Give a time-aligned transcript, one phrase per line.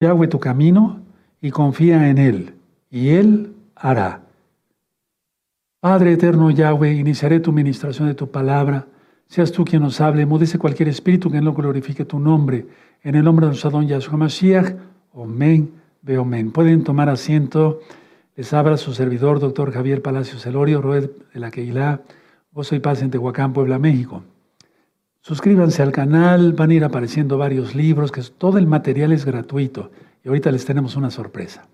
[0.00, 1.00] Yahweh tu camino
[1.42, 2.54] y confía en Él,
[2.90, 4.22] y Él hará.
[5.80, 8.86] Padre eterno Yahweh, iniciaré tu ministración de tu palabra.
[9.28, 12.66] Seas tú quien nos hable, mudice cualquier espíritu que no glorifique tu nombre.
[13.02, 14.74] En el nombre de nuestro don Yahshua Mashiach,
[15.12, 16.50] Omen, Beomen.
[16.50, 17.80] Pueden tomar asiento.
[18.36, 22.00] Les abra su servidor, doctor Javier Palacios Elorio, Roed de la Queilá.
[22.52, 24.22] Vos soy Paz en Tehuacán, Puebla, México.
[25.22, 29.90] Suscríbanse al canal, van a ir apareciendo varios libros, que todo el material es gratuito.
[30.24, 31.66] Y ahorita les tenemos una sorpresa.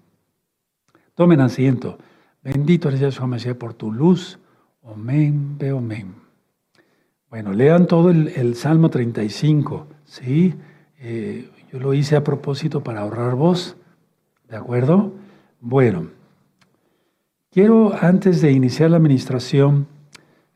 [1.15, 1.99] Tomen asiento.
[2.43, 4.39] Bendito eres Yahshua Mashiach por tu luz.
[4.83, 5.73] Omen, ve
[7.29, 10.55] Bueno, lean todo el, Salmo 35, ¿sí?
[10.99, 13.77] Eh, yo lo hice a propósito para ahorrar voz,
[14.49, 15.13] ¿de acuerdo?
[15.61, 16.09] Bueno,
[17.51, 19.89] quiero antes de iniciar la administración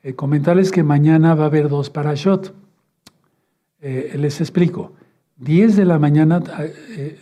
[0.03, 2.55] eh, comentarles que mañana va a haber dos parashot.
[3.81, 4.93] Eh, les explico.
[5.37, 6.43] 10 de la mañana,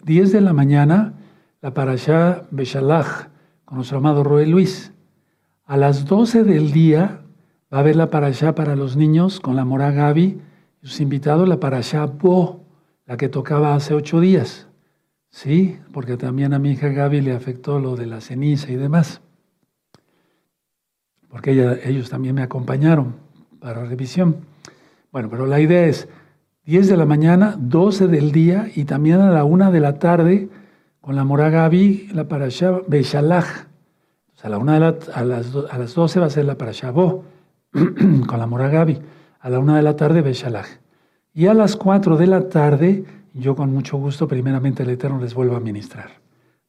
[0.05, 1.15] 10 de la mañana,
[1.61, 3.29] la parashá Beshalach,
[3.65, 4.93] con nuestro amado Roe Luis.
[5.65, 7.21] A las 12 del día
[7.73, 10.41] va a haber la parashá para los niños con la mora Gaby
[10.83, 12.65] y sus invitados, la parashá Bo,
[13.07, 14.67] la que tocaba hace ocho días.
[15.31, 19.21] Sí, porque también a mi hija Gaby le afectó lo de la ceniza y demás.
[21.29, 21.53] Porque
[21.85, 23.15] ellos también me acompañaron
[23.61, 24.39] para revisión.
[25.13, 26.09] Bueno, pero la idea es
[26.69, 30.51] 10 de la mañana, 12 del día y también a la 1 de la tarde
[31.01, 33.69] con la Mora Gabi, la parasha Beshalach.
[34.43, 37.25] A, la una de a, las, a las 12 va a ser la parasha Bo,
[37.73, 38.99] con la Mora Gabi.
[39.41, 40.67] A la una de la tarde, Beshalach.
[41.33, 45.33] Y a las 4 de la tarde, yo con mucho gusto, primeramente el Eterno les
[45.33, 46.11] vuelvo a ministrar.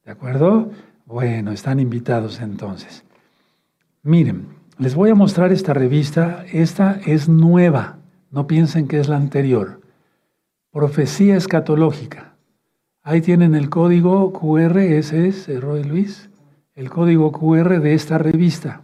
[0.05, 0.71] ¿De acuerdo?
[1.07, 3.03] Bueno, están invitados entonces.
[4.01, 4.47] Miren,
[4.77, 6.45] les voy a mostrar esta revista.
[6.53, 7.97] Esta es nueva.
[8.31, 9.79] No piensen que es la anterior.
[10.71, 12.35] Profecía escatológica.
[13.01, 16.29] Ahí tienen el código QR, ese es, Roy Luis,
[16.75, 18.83] el código QR de esta revista.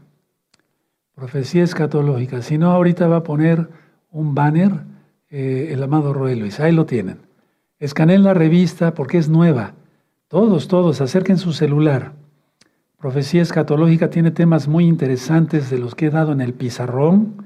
[1.13, 2.41] Profecía escatológica.
[2.41, 3.69] Si no, ahorita va a poner
[4.09, 4.71] un banner
[5.29, 6.59] eh, el amado Roy Luis.
[6.59, 7.19] Ahí lo tienen.
[7.77, 9.75] Escaneen la revista porque es nueva.
[10.27, 12.13] Todos, todos, acerquen su celular.
[12.97, 17.45] Profecía escatológica tiene temas muy interesantes de los que he dado en el pizarrón.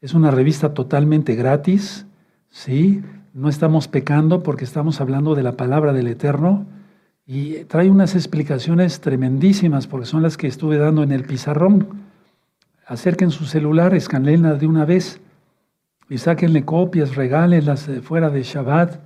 [0.00, 2.04] Es una revista totalmente gratis,
[2.50, 3.04] ¿sí?
[3.36, 6.64] No estamos pecando porque estamos hablando de la palabra del Eterno
[7.26, 11.86] y trae unas explicaciones tremendísimas porque son las que estuve dando en el pizarrón.
[12.86, 15.20] Acerquen su celular, escaneenla de una vez
[16.08, 19.00] y sáquenle copias, regálenlas fuera de Shabbat,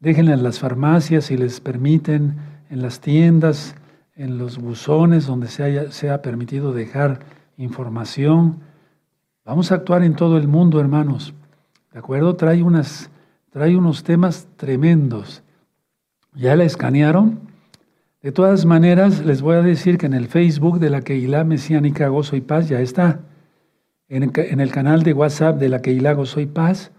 [0.00, 2.36] déjenlas en las farmacias si les permiten,
[2.70, 3.74] en las tiendas,
[4.16, 7.18] en los buzones donde se haya, sea permitido dejar
[7.58, 8.60] información.
[9.44, 11.34] Vamos a actuar en todo el mundo, hermanos.
[11.92, 12.34] ¿De acuerdo?
[12.34, 13.10] Trae unas
[13.54, 15.44] trae unos temas tremendos.
[16.34, 17.38] ¿Ya la escanearon?
[18.20, 22.08] De todas maneras, les voy a decir que en el Facebook de la Keilah Mesiánica
[22.08, 23.20] Gozo y Paz ya está.
[24.08, 24.24] En
[24.60, 26.90] el, canal de WhatsApp de la Keilah Gozo y Paz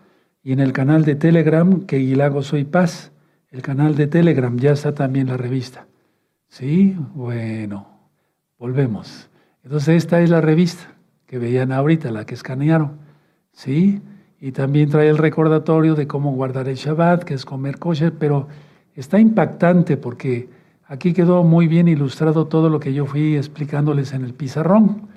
[0.43, 3.11] y en el canal de Telegram Keilah Gozo y Paz.
[3.51, 5.87] El canal de Telegram ya está también la revista.
[6.47, 6.95] ¿Sí?
[7.15, 7.85] Bueno,
[8.57, 9.29] volvemos.
[9.61, 10.95] Entonces esta es la revista
[11.25, 12.99] que veían ahorita, la que escanearon.
[13.51, 14.01] ¿Sí?
[14.39, 18.47] Y también trae el recordatorio de cómo guardar el Shabbat, que es comer kosher, pero
[18.95, 20.49] está impactante porque
[20.87, 25.07] aquí quedó muy bien ilustrado todo lo que yo fui explicándoles en el pizarrón.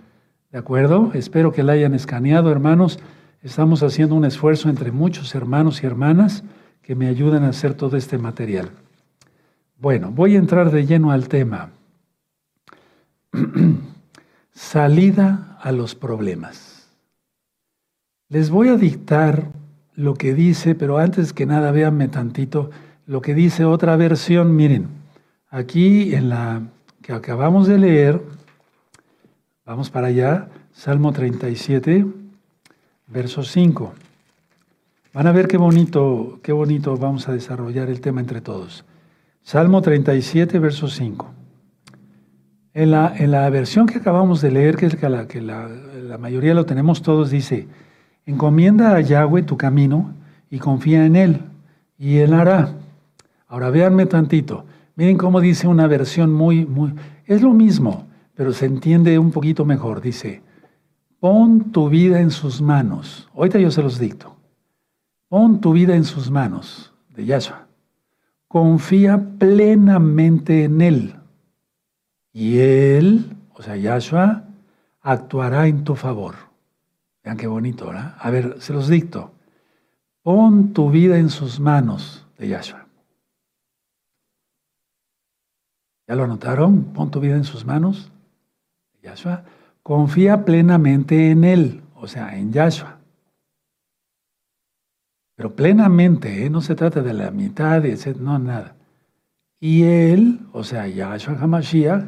[0.50, 1.10] ¿De acuerdo?
[1.14, 3.00] Espero que la hayan escaneado, hermanos.
[3.42, 6.42] Estamos haciendo un esfuerzo entre muchos hermanos y hermanas
[6.82, 8.70] que me ayudan a hacer todo este material.
[9.78, 11.70] Bueno, voy a entrar de lleno al tema.
[14.52, 16.77] Salida a los problemas.
[18.30, 19.44] Les voy a dictar
[19.94, 22.70] lo que dice, pero antes que nada véanme tantito
[23.06, 24.54] lo que dice otra versión.
[24.54, 24.88] Miren,
[25.48, 26.60] aquí en la
[27.00, 28.20] que acabamos de leer,
[29.64, 32.04] vamos para allá, Salmo 37,
[33.06, 33.94] verso 5.
[35.14, 38.84] Van a ver qué bonito, qué bonito vamos a desarrollar el tema entre todos.
[39.42, 41.30] Salmo 37, verso 5.
[42.74, 46.18] En la, en la versión que acabamos de leer, que es la que la, la
[46.18, 47.66] mayoría lo tenemos todos, dice,
[48.28, 50.12] Encomienda a Yahweh tu camino
[50.50, 51.40] y confía en Él,
[51.96, 52.74] y Él hará.
[53.46, 54.66] Ahora véanme tantito.
[54.96, 56.92] Miren cómo dice una versión muy, muy...
[57.24, 60.02] Es lo mismo, pero se entiende un poquito mejor.
[60.02, 60.42] Dice,
[61.20, 63.30] pon tu vida en sus manos.
[63.34, 64.36] Ahorita yo se los dicto.
[65.30, 67.66] Pon tu vida en sus manos, de Yahshua.
[68.46, 71.14] Confía plenamente en Él.
[72.34, 74.44] Y Él, o sea, Yahshua,
[75.00, 76.47] actuará en tu favor.
[77.28, 78.16] Vean qué bonito, ¿verdad?
[78.18, 79.32] A ver, se los dicto.
[80.22, 82.86] Pon tu vida en sus manos de Yahshua.
[86.06, 86.84] ¿Ya lo anotaron?
[86.94, 88.10] Pon tu vida en sus manos.
[89.02, 89.44] Yahshua.
[89.82, 92.96] Confía plenamente en Él, o sea, en Yahshua.
[95.34, 96.48] Pero plenamente, ¿eh?
[96.48, 97.82] no se trata de la mitad,
[98.18, 98.74] no, nada.
[99.60, 102.04] Y Él, o sea, Yahshua HaMashiach,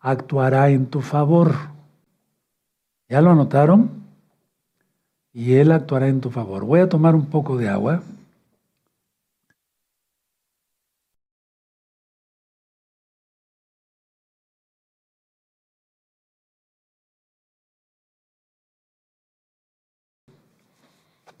[0.00, 1.54] actuará en tu favor.
[3.08, 4.05] ¿Ya lo anotaron?
[5.36, 6.64] Y Él actuará en tu favor.
[6.64, 8.02] Voy a tomar un poco de agua.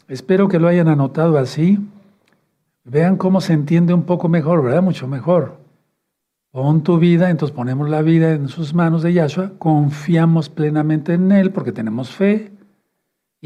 [0.08, 1.78] Espero que lo hayan anotado así.
[2.84, 4.82] Vean cómo se entiende un poco mejor, ¿verdad?
[4.82, 5.56] Mucho mejor.
[6.52, 11.32] Pon tu vida, entonces ponemos la vida en sus manos de Yahshua, confiamos plenamente en
[11.32, 12.55] Él porque tenemos fe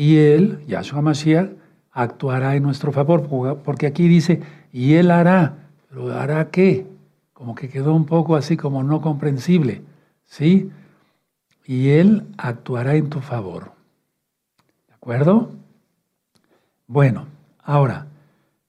[0.00, 1.50] y Él, Yahshua Mashiach,
[1.92, 3.28] actuará en nuestro favor,
[3.62, 4.40] porque aquí dice,
[4.72, 5.58] y Él hará,
[5.90, 6.86] pero ¿hará qué?
[7.34, 9.82] Como que quedó un poco así como no comprensible,
[10.24, 10.70] ¿sí?
[11.66, 13.72] Y Él actuará en tu favor.
[14.88, 15.50] ¿De acuerdo?
[16.86, 17.26] Bueno,
[17.62, 18.06] ahora,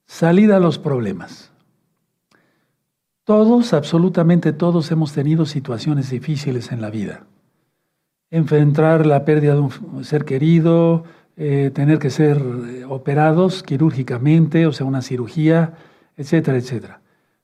[0.07, 1.53] salida a los problemas.
[3.23, 7.23] Todos, absolutamente todos, hemos tenido situaciones difíciles en la vida.
[8.31, 11.05] Enfrentar la pérdida de un ser querido,
[11.37, 15.73] eh, tener que ser eh, operados quirúrgicamente, o sea, una cirugía,
[16.17, 17.01] etcétera, etcétera.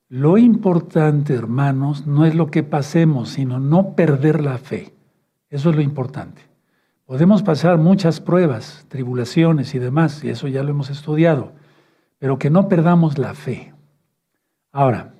[0.08, 4.94] Lo importante, hermanos, no es lo que pasemos, sino no perder la fe.
[5.50, 6.42] Eso es lo importante.
[7.04, 11.52] Podemos pasar muchas pruebas, tribulaciones y demás, y eso ya lo hemos estudiado,
[12.18, 13.74] pero que no perdamos la fe.
[14.72, 15.14] Ahora,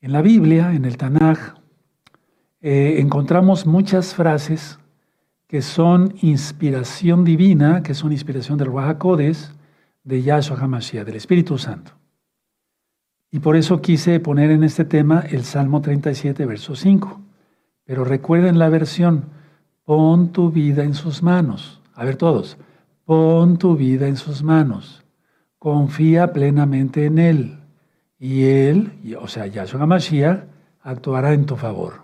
[0.00, 1.54] en la Biblia, en el Tanaj,
[2.62, 4.79] eh, encontramos muchas frases
[5.50, 9.02] que son inspiración divina, que son inspiración del Ruach
[10.04, 11.90] de Yahshua HaMashiach, del Espíritu Santo.
[13.32, 17.20] Y por eso quise poner en este tema el Salmo 37, verso 5.
[17.82, 19.24] Pero recuerden la versión,
[19.84, 21.80] Pon tu vida en sus manos.
[21.94, 22.56] A ver todos,
[23.04, 25.04] pon tu vida en sus manos.
[25.58, 27.58] Confía plenamente en Él.
[28.20, 30.44] Y Él, o sea, Yahshua Mashiach,
[30.80, 32.02] actuará en tu favor.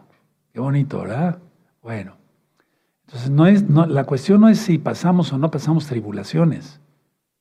[0.52, 1.38] Qué bonito, ¿verdad?
[1.80, 2.25] Bueno.
[3.06, 6.80] Entonces, no es, la cuestión no es si pasamos o no pasamos tribulaciones.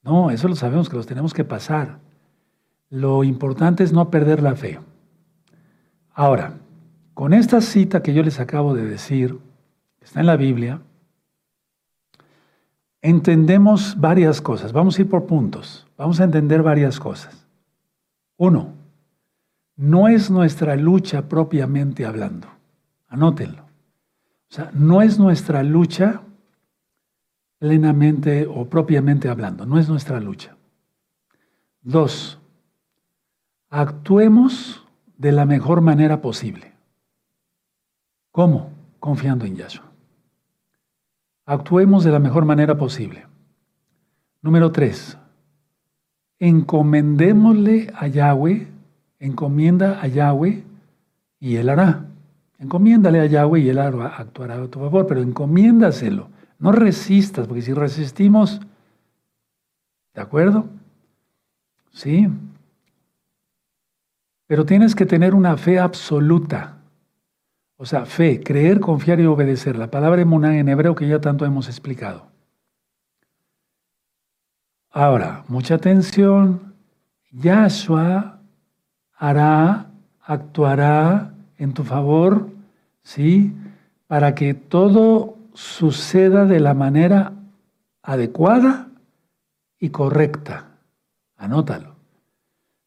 [0.03, 1.99] No, eso lo sabemos que los tenemos que pasar.
[2.89, 4.79] Lo importante es no perder la fe.
[6.13, 6.53] Ahora,
[7.15, 9.39] con esta cita que yo les acabo de decir,
[10.01, 10.81] está en la Biblia,
[13.01, 14.71] entendemos varias cosas.
[14.71, 15.87] Vamos a ir por puntos.
[15.97, 17.47] Vamos a entender varias cosas.
[18.37, 18.73] Uno,
[19.75, 22.47] no es nuestra lucha propiamente hablando.
[23.07, 23.64] Anótenlo.
[24.55, 26.21] O sea, no es nuestra lucha
[27.59, 29.65] plenamente o propiamente hablando.
[29.65, 30.55] No es nuestra lucha.
[31.81, 32.39] Dos,
[33.69, 34.87] actuemos
[35.17, 36.71] de la mejor manera posible.
[38.31, 38.71] ¿Cómo?
[39.01, 39.91] Confiando en Yahshua.
[41.45, 43.25] Actuemos de la mejor manera posible.
[44.41, 45.17] Número tres,
[46.39, 48.69] encomendémosle a Yahweh,
[49.19, 50.63] encomienda a Yahweh
[51.41, 52.05] y Él hará.
[52.65, 56.29] Encomiéndale a Yahweh y Él actuará a tu favor, pero encomiéndaselo.
[56.57, 58.59] No resistas, porque si resistimos,
[60.15, 60.67] ¿de acuerdo?
[61.91, 62.27] Sí.
[64.47, 66.77] Pero tienes que tener una fe absoluta.
[67.77, 69.77] O sea, fe, creer, confiar y obedecer.
[69.77, 72.25] La palabra emuná en hebreo que ya tanto hemos explicado.
[74.89, 76.73] Ahora, mucha atención.
[77.31, 78.39] Yahshua
[79.13, 79.91] hará,
[80.23, 82.54] actuará en tu favor,
[83.05, 83.53] ¿sí?
[84.07, 87.31] Para que todo suceda de la manera
[88.03, 88.89] adecuada
[89.79, 90.71] y correcta.
[91.37, 91.95] Anótalo.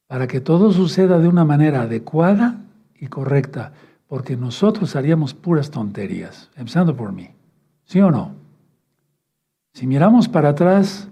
[0.06, 2.60] Para que todo suceda de una manera adecuada
[3.00, 3.72] y correcta
[4.08, 7.28] porque nosotros haríamos puras tonterías, empezando por mí.
[7.84, 8.32] ¿Sí o no?
[9.74, 11.08] Si miramos para atrás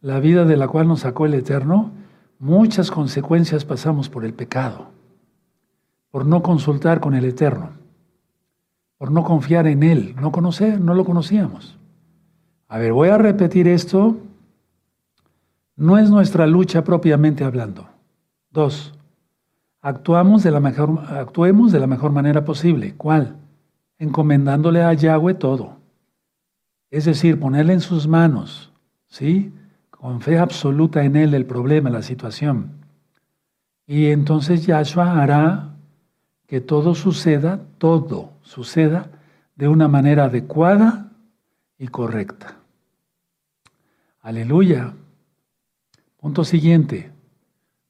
[0.00, 1.90] la vida de la cual nos sacó el Eterno,
[2.38, 4.90] muchas consecuencias pasamos por el pecado,
[6.10, 7.70] por no consultar con el Eterno,
[8.98, 11.78] por no confiar en Él, no conocer, no lo conocíamos.
[12.68, 14.16] A ver, voy a repetir esto.
[15.76, 17.88] No es nuestra lucha propiamente hablando.
[18.50, 18.94] Dos,
[19.82, 22.94] actuamos de la mejor, actuemos de la mejor manera posible.
[22.96, 23.36] ¿Cuál?
[23.98, 25.76] Encomendándole a Yahweh todo.
[26.90, 28.72] Es decir, ponerle en sus manos,
[29.06, 29.52] ¿sí?
[29.90, 32.70] Con fe absoluta en Él el problema, la situación.
[33.86, 35.75] Y entonces Yahshua hará
[36.46, 39.10] que todo suceda, todo suceda
[39.56, 41.10] de una manera adecuada
[41.78, 42.56] y correcta.
[44.20, 44.94] Aleluya.
[46.18, 47.12] Punto siguiente.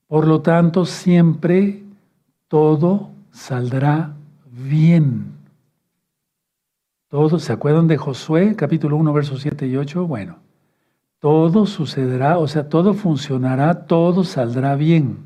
[0.07, 1.83] Por lo tanto, siempre
[2.49, 4.15] todo saldrá
[4.51, 5.33] bien.
[7.09, 10.07] Todos, ¿se acuerdan de Josué, capítulo 1, versos 7 y 8?
[10.07, 10.39] Bueno,
[11.19, 15.25] todo sucederá, o sea, todo funcionará, todo saldrá bien.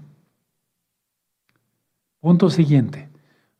[2.20, 3.09] Punto siguiente.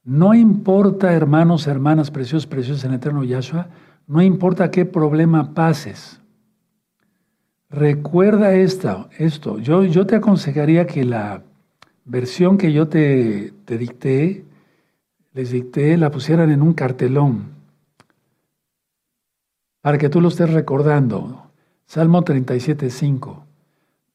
[0.05, 3.69] No importa, hermanos, hermanas, preciosos, preciosos en eterno Yahshua,
[4.07, 6.21] no importa qué problema pases.
[7.69, 9.59] Recuerda esto, esto.
[9.59, 11.43] Yo, yo te aconsejaría que la
[12.05, 14.45] versión que yo te, te dicté,
[15.33, 17.61] les dicté, la pusieran en un cartelón
[19.81, 21.51] para que tú lo estés recordando.
[21.87, 23.45] Salmo 37, 5.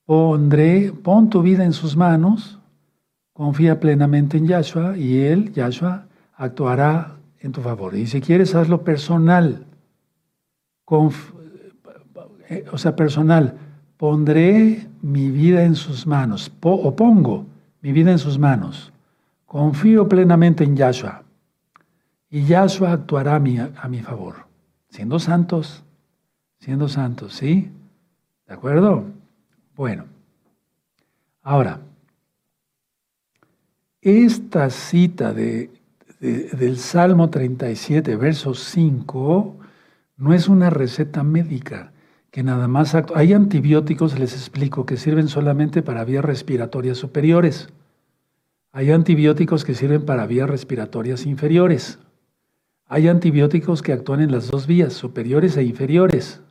[0.06, 2.60] Pondré, pon tu vida en sus manos,
[3.36, 7.94] confía plenamente en Yahshua y Él, Yahshua, actuará en tu favor.
[7.94, 9.68] Y si quieres, hazlo personal.
[12.50, 13.58] Eh, o sea, personal.
[13.98, 17.46] Pondré mi vida en sus manos, o pongo
[17.82, 18.92] mi vida en sus manos.
[19.46, 21.24] Confío plenamente en Yahshua.
[22.30, 24.46] Y Yahshua actuará a mi, a mi favor
[24.96, 25.84] siendo santos,
[26.60, 27.70] siendo santos, ¿sí?
[28.48, 29.04] ¿De acuerdo?
[29.76, 30.06] Bueno,
[31.42, 31.82] ahora,
[34.06, 35.72] esta cita de,
[36.20, 39.58] del Salmo 37, verso 5,
[40.18, 41.92] no es una receta médica
[42.30, 42.96] que nada más...
[43.16, 47.70] Hay antibióticos, les explico, que sirven solamente para vías respiratorias superiores.
[48.72, 51.98] Hay antibióticos que sirven para vías respiratorias inferiores.
[52.86, 56.42] Hay antibióticos que actúan en las dos vías, superiores e inferiores.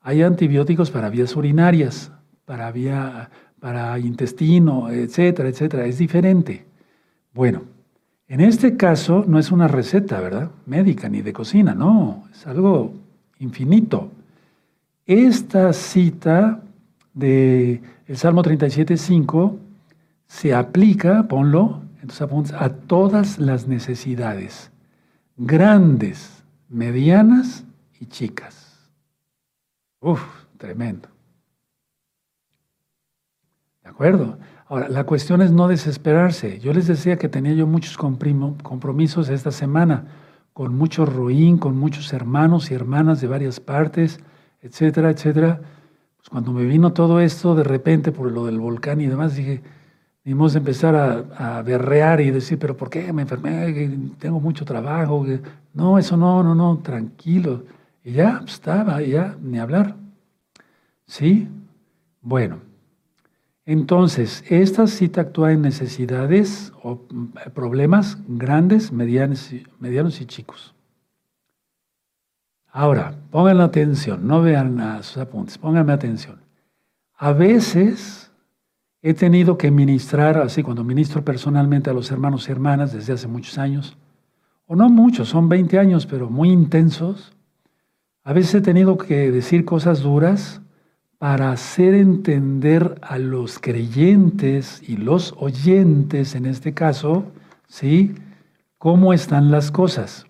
[0.00, 2.12] Hay antibióticos para vías urinarias,
[2.46, 3.30] para vía
[3.60, 5.84] para intestino, etcétera, etcétera.
[5.86, 6.67] Es diferente.
[7.32, 7.62] Bueno,
[8.26, 10.50] en este caso no es una receta, ¿verdad?
[10.66, 12.94] Médica ni de cocina, no, es algo
[13.38, 14.10] infinito.
[15.06, 16.62] Esta cita
[17.14, 19.56] de el Salmo 37.5
[20.26, 24.70] se aplica, ponlo, entonces a todas las necesidades
[25.38, 27.64] grandes, medianas
[28.00, 28.90] y chicas.
[30.00, 30.22] Uf,
[30.58, 31.08] tremendo.
[33.82, 34.38] ¿De acuerdo?
[34.68, 36.60] Ahora, la cuestión es no desesperarse.
[36.60, 40.04] Yo les decía que tenía yo muchos compromisos esta semana,
[40.52, 44.20] con mucho ruin, con muchos hermanos y hermanas de varias partes,
[44.60, 45.60] etcétera, etcétera.
[46.16, 49.62] Pues cuando me vino todo esto de repente por lo del volcán y demás, dije,
[50.28, 53.72] Dimos de empezar a, berrear y decir, pero ¿por qué me enfermé?
[54.18, 55.24] Tengo mucho trabajo.
[55.72, 57.64] No, eso no, no, no, tranquilo.
[58.04, 59.96] Y ya pues, estaba, ya ni hablar.
[61.06, 61.48] ¿Sí?
[62.20, 62.58] Bueno,
[63.70, 67.00] entonces, esta cita actúa en necesidades o
[67.44, 70.74] eh, problemas grandes, medianos, medianos y chicos.
[72.70, 76.40] Ahora, pongan atención, no vean a sus apuntes, pónganme atención.
[77.14, 78.28] A veces
[79.00, 83.28] He tenido que ministrar, así cuando ministro personalmente a los hermanos y hermanas desde hace
[83.28, 83.96] muchos años,
[84.66, 87.32] o no muchos, son 20 años, pero muy intensos.
[88.24, 90.60] A veces he tenido que decir cosas duras
[91.18, 97.26] para hacer entender a los creyentes y los oyentes, en este caso,
[97.66, 98.14] ¿sí?
[98.78, 100.26] cómo están las cosas.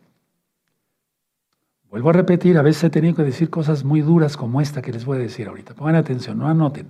[1.91, 4.93] Vuelvo a repetir, a veces he tenido que decir cosas muy duras como esta que
[4.93, 5.75] les voy a decir ahorita.
[5.75, 6.87] Pongan atención, no anoten.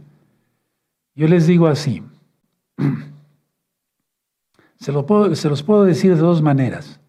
[1.14, 2.02] Yo les digo así,
[4.76, 7.00] se, se los puedo decir de dos maneras,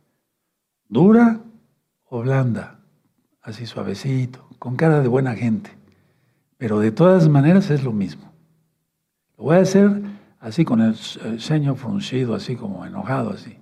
[0.87, 1.41] dura
[2.05, 2.79] o blanda,
[3.41, 5.78] así suavecito, con cara de buena gente,
[6.59, 8.33] pero de todas maneras es lo mismo.
[9.37, 10.01] Lo voy a hacer
[10.41, 10.93] así con el
[11.39, 13.55] ceño fruncido, así como enojado, así.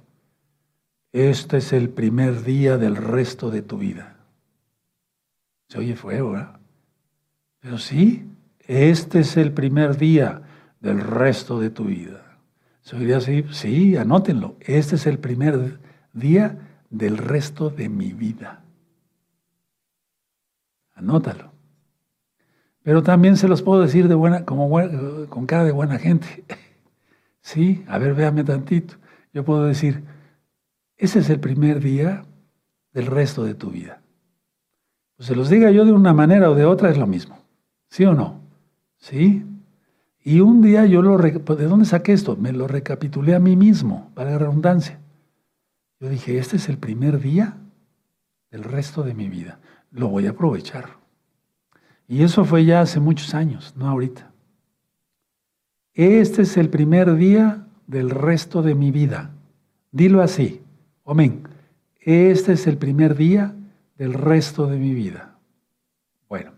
[1.12, 4.18] Este es el primer día del resto de tu vida.
[5.68, 6.60] Se oye fuego, ¿verdad?
[7.60, 10.42] Pero sí, este es el primer día
[10.80, 12.40] del resto de tu vida.
[12.82, 13.46] ¿Se oiría así?
[13.52, 14.56] Sí, anótenlo.
[14.60, 15.80] Este es el primer
[16.14, 16.58] día
[16.90, 18.64] del resto de mi vida.
[20.96, 21.57] Anótalo.
[22.88, 24.70] Pero también se los puedo decir de buena, como
[25.28, 26.46] con cara de buena gente.
[27.42, 28.96] Sí, a ver, véame tantito.
[29.34, 30.04] Yo puedo decir,
[30.96, 32.26] ese es el primer día
[32.94, 34.02] del resto de tu vida.
[35.18, 37.40] Pues se los diga yo de una manera o de otra, es lo mismo.
[37.90, 38.40] ¿Sí o no?
[38.98, 39.46] ¿Sí?
[40.24, 42.38] Y un día yo lo, ¿de dónde saqué esto?
[42.38, 45.00] Me lo recapitulé a mí mismo, para la redundancia.
[46.00, 47.58] Yo dije, este es el primer día
[48.50, 49.60] del resto de mi vida.
[49.92, 51.07] Lo voy a aprovechar.
[52.08, 54.32] Y eso fue ya hace muchos años, no ahorita.
[55.94, 59.32] Este es el primer día del resto de mi vida.
[59.92, 60.62] Dilo así.
[61.06, 61.44] Amén.
[62.00, 63.54] Este es el primer día
[63.98, 65.36] del resto de mi vida.
[66.30, 66.52] Bueno.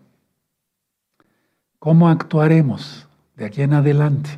[1.79, 4.29] ¿Cómo actuaremos de aquí en adelante?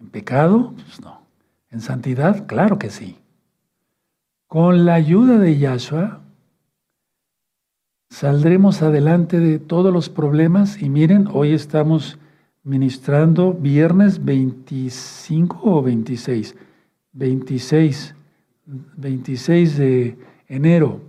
[0.00, 0.72] ¿En pecado?
[0.72, 1.20] Pues no.
[1.70, 2.46] ¿En santidad?
[2.46, 3.18] Claro que sí.
[4.46, 6.20] Con la ayuda de Yahshua,
[8.14, 12.16] saldremos adelante de todos los problemas y miren, hoy estamos
[12.62, 16.54] ministrando viernes 25 o 26,
[17.12, 18.14] 26,
[18.66, 20.16] 26 de
[20.46, 21.00] enero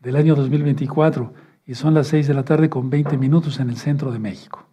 [0.00, 1.34] del año 2024
[1.66, 4.66] y son las 6 de la tarde con 20 minutos en el centro de México.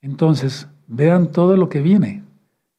[0.00, 2.22] Entonces, vean todo lo que viene.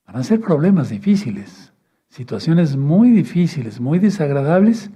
[0.06, 1.74] Van a ser problemas difíciles,
[2.08, 4.92] situaciones muy difíciles, muy desagradables,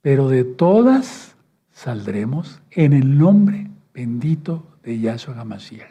[0.00, 1.36] pero de todas
[1.78, 5.88] saldremos en el nombre bendito de Yahshua HaMashiach.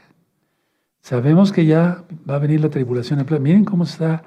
[0.99, 3.25] Sabemos que ya va a venir la tribulación.
[3.39, 4.21] Miren cómo está,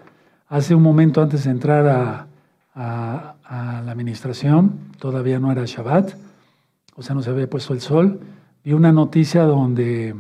[0.49, 2.26] hace un momento antes de entrar a,
[2.75, 6.14] a la administración, todavía no era Shabbat,
[6.97, 8.21] o sea, no se había puesto el sol,
[8.64, 10.17] vi una noticia donde,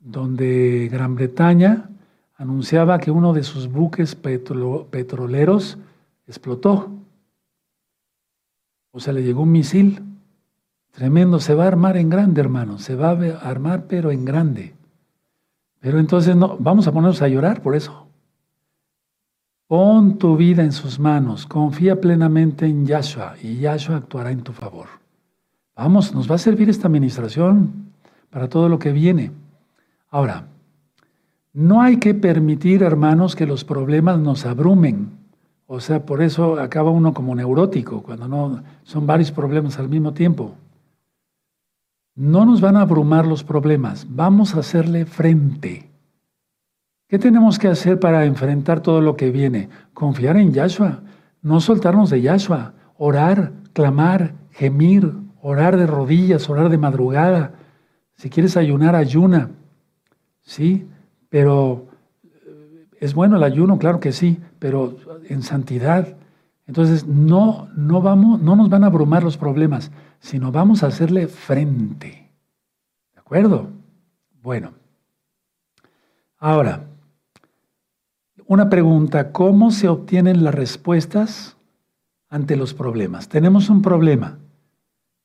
[0.00, 1.90] donde Gran Bretaña
[2.36, 5.78] anunciaba que uno de sus buques petroleros
[6.26, 6.90] explotó.
[8.90, 10.09] O sea, le llegó un misil
[10.92, 14.74] Tremendo, se va a armar en grande, hermano, se va a armar pero en grande.
[15.80, 18.06] Pero entonces no, vamos a ponernos a llorar por eso.
[19.66, 24.52] Pon tu vida en sus manos, confía plenamente en Yahshua y Yahshua actuará en tu
[24.52, 24.88] favor.
[25.76, 27.92] Vamos, nos va a servir esta administración
[28.30, 29.30] para todo lo que viene.
[30.10, 30.46] Ahora,
[31.52, 35.10] no hay que permitir, hermanos, que los problemas nos abrumen.
[35.66, 40.12] O sea, por eso acaba uno como neurótico, cuando no son varios problemas al mismo
[40.12, 40.54] tiempo.
[42.14, 45.90] No nos van a abrumar los problemas, vamos a hacerle frente.
[47.08, 49.68] ¿Qué tenemos que hacer para enfrentar todo lo que viene?
[49.94, 51.00] Confiar en Yahshua,
[51.42, 57.54] no soltarnos de Yahshua, orar, clamar, gemir, orar de rodillas, orar de madrugada.
[58.14, 59.50] Si quieres ayunar, ayuna.
[60.40, 60.86] Sí,
[61.28, 61.86] pero
[62.24, 64.96] eh, es bueno el ayuno, claro que sí, pero
[65.28, 66.16] en santidad.
[66.66, 69.90] Entonces, no, no, vamos, no nos van a abrumar los problemas
[70.20, 72.30] sino vamos a hacerle frente.
[73.12, 73.70] ¿De acuerdo?
[74.42, 74.72] Bueno.
[76.38, 76.86] Ahora,
[78.46, 81.56] una pregunta, ¿cómo se obtienen las respuestas
[82.28, 83.28] ante los problemas?
[83.28, 84.38] Tenemos un problema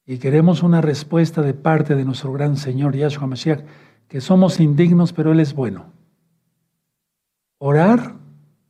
[0.05, 3.63] y queremos una respuesta de parte de nuestro gran Señor Yahshua Mashiach,
[4.07, 5.85] que somos indignos, pero Él es bueno.
[7.57, 8.13] Orar,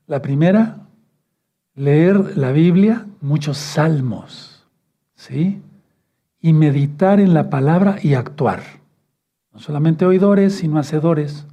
[0.08, 0.88] la primera,
[1.74, 4.66] leer la Biblia, muchos salmos,
[5.16, 5.62] ¿sí?
[6.40, 8.62] Y meditar en la palabra y actuar.
[9.52, 11.46] No solamente oidores, sino hacedores.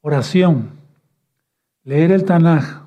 [0.00, 0.70] Oración,
[1.84, 2.82] leer el Tanaj,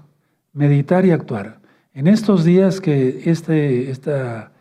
[0.53, 1.59] meditar y actuar.
[1.93, 4.51] En estos días que este, esta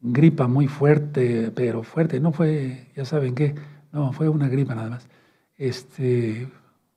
[0.00, 3.54] gripa muy fuerte, pero fuerte, no fue, ya saben qué,
[3.92, 5.08] no, fue una gripa nada más.
[5.56, 6.48] Este,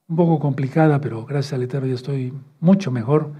[0.08, 3.32] un poco complicada, pero gracias al Eterno ya estoy mucho mejor.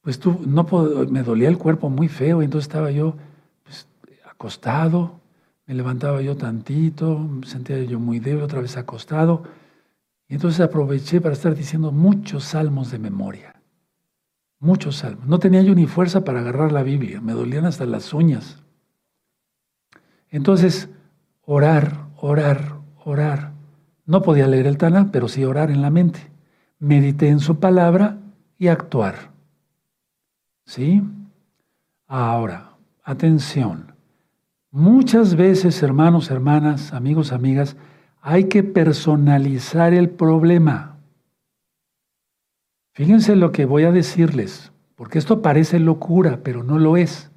[0.00, 0.66] Pues tú, no
[1.10, 3.16] me dolía el cuerpo muy feo, entonces estaba yo
[4.36, 5.20] acostado,
[5.66, 9.42] me levantaba yo tantito, me sentía yo muy débil, otra vez acostado.
[10.28, 13.60] Y entonces aproveché para estar diciendo muchos salmos de memoria.
[14.58, 15.26] Muchos salmos.
[15.26, 18.62] No tenía yo ni fuerza para agarrar la Biblia, me dolían hasta las uñas.
[20.28, 20.88] Entonces,
[21.42, 23.52] orar, orar, orar.
[24.04, 26.30] No podía leer el Tana, pero sí orar en la mente.
[26.78, 28.18] Medité en su palabra
[28.58, 29.30] y actuar.
[30.64, 31.02] ¿Sí?
[32.06, 32.72] Ahora,
[33.02, 33.95] atención.
[34.76, 37.78] Muchas veces, hermanos, hermanas, amigos, amigas,
[38.20, 40.98] hay que personalizar el problema.
[42.92, 47.30] Fíjense lo que voy a decirles, porque esto parece locura, pero no lo es.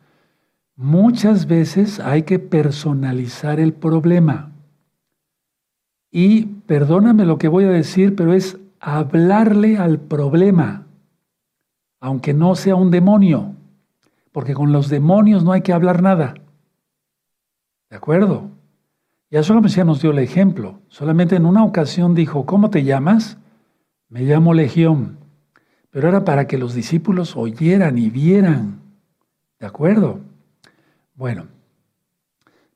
[0.75, 4.52] Muchas veces hay que personalizar el problema.
[6.12, 10.88] Y perdóname lo que voy a decir, pero es hablarle al problema,
[12.02, 13.54] aunque no sea un demonio,
[14.34, 16.34] porque con los demonios no hay que hablar nada.
[17.89, 18.52] ¿De acuerdo?
[19.32, 20.82] Yahshua Mesías nos dio el ejemplo.
[20.89, 23.38] Solamente en una ocasión dijo, ¿cómo te llamas?
[24.10, 25.17] Me llamo Legión.
[25.91, 28.82] Pero era para que los discípulos oyeran y vieran.
[29.60, 30.19] ¿De acuerdo?
[31.15, 31.47] Bueno,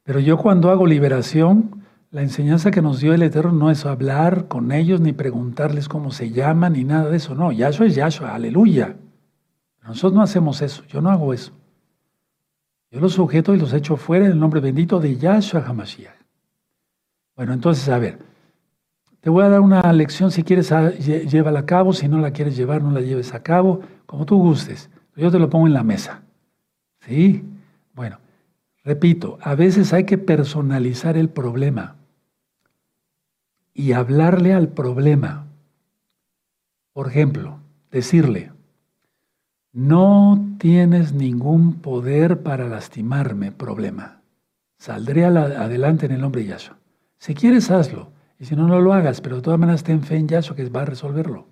[0.03, 4.47] pero yo cuando hago liberación, la enseñanza que nos dio el Eterno no es hablar
[4.47, 7.35] con ellos ni preguntarles cómo se llaman ni nada de eso.
[7.35, 8.97] No, Yahshua es Yahshua, aleluya.
[9.81, 11.53] Nosotros no hacemos eso, yo no hago eso.
[12.93, 16.13] Yo los sujeto y los echo fuera en el nombre bendito de Yahshua HaMashiach.
[17.35, 18.19] Bueno, entonces, a ver,
[19.19, 22.29] te voy a dar una lección, si quieres, ah, llévala a cabo, si no la
[22.29, 24.91] quieres llevar, no la lleves a cabo, como tú gustes.
[25.15, 26.21] Yo te lo pongo en la mesa.
[26.99, 27.43] ¿Sí?
[27.95, 28.19] Bueno,
[28.83, 31.95] repito, a veces hay que personalizar el problema
[33.73, 35.47] y hablarle al problema.
[36.93, 37.57] Por ejemplo,
[37.89, 38.51] decirle,
[39.73, 44.21] no tienes ningún poder para lastimarme, problema.
[44.77, 46.77] Saldré adelante en el nombre de Yahshua.
[47.17, 48.11] Si quieres, hazlo.
[48.39, 49.19] Y si no, no lo hagas.
[49.19, 51.47] Pero de todas maneras, ten fe en Yahshua que va a resolverlo.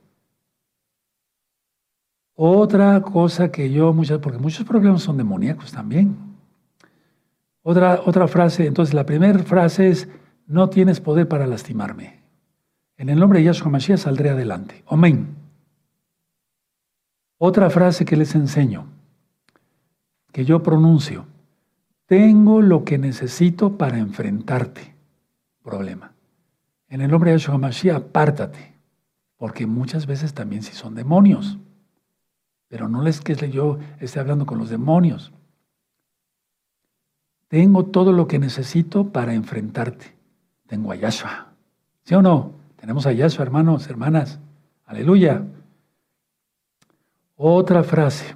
[2.36, 6.18] Otra cosa que yo, muchas, porque muchos problemas son demoníacos también.
[7.64, 10.08] Otra, otra frase, entonces la primera frase es,
[10.46, 12.22] no tienes poder para lastimarme.
[12.98, 14.84] En el nombre de Yahshua Mashiach saldré adelante.
[14.88, 15.41] Amén.
[17.44, 18.86] Otra frase que les enseño,
[20.32, 21.26] que yo pronuncio,
[22.06, 24.94] tengo lo que necesito para enfrentarte.
[25.64, 26.12] Problema.
[26.88, 28.76] En el nombre de Yahshua Mashiach, apártate,
[29.38, 31.58] porque muchas veces también si son demonios.
[32.68, 35.32] Pero no es que yo esté hablando con los demonios.
[37.48, 40.14] Tengo todo lo que necesito para enfrentarte.
[40.68, 41.48] Tengo a Yahshua.
[42.04, 42.52] ¿Sí o no?
[42.76, 44.40] Tenemos a Yahshua, hermanos, hermanas.
[44.86, 45.44] Aleluya.
[47.44, 48.36] Otra frase.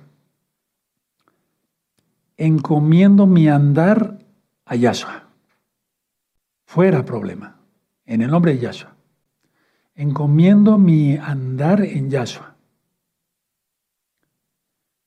[2.38, 4.18] Encomiendo mi andar
[4.66, 5.30] a Yahshua.
[6.66, 7.56] Fuera problema.
[8.08, 8.96] En el nombre de Yahshua.
[9.94, 12.56] Encomiendo mi andar en Yahshua.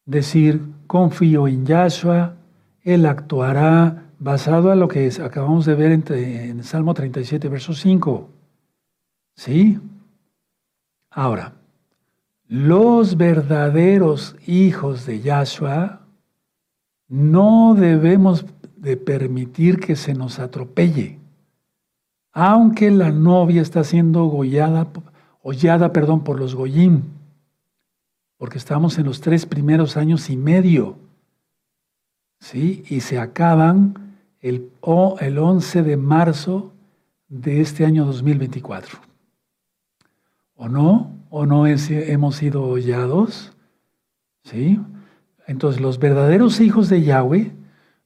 [0.05, 2.37] Decir, confío en Yahshua,
[2.83, 8.31] Él actuará basado a lo que acabamos de ver en, Salmo 37, verso 5.
[9.35, 9.81] ¿Sí?
[11.11, 11.58] Ahora,
[12.49, 16.01] los verdaderos hijos de Yahshua
[17.09, 21.19] no debemos de permitir que se nos atropelle.
[22.33, 24.89] Aunque la novia está siendo gollada,
[25.43, 27.03] hollada perdón, por los goyim,
[28.39, 30.97] porque estamos en los tres primeros años y medio,
[32.41, 32.85] ¿sí?
[32.89, 34.71] Y se acaban el,
[35.21, 36.73] el 11 de marzo
[37.29, 39.08] de este año 2024.
[40.59, 41.12] ¿O no?
[41.31, 43.53] ¿O no hemos sido hollados?
[44.42, 44.81] ¿Sí?
[45.47, 47.53] Entonces los verdaderos hijos de Yahweh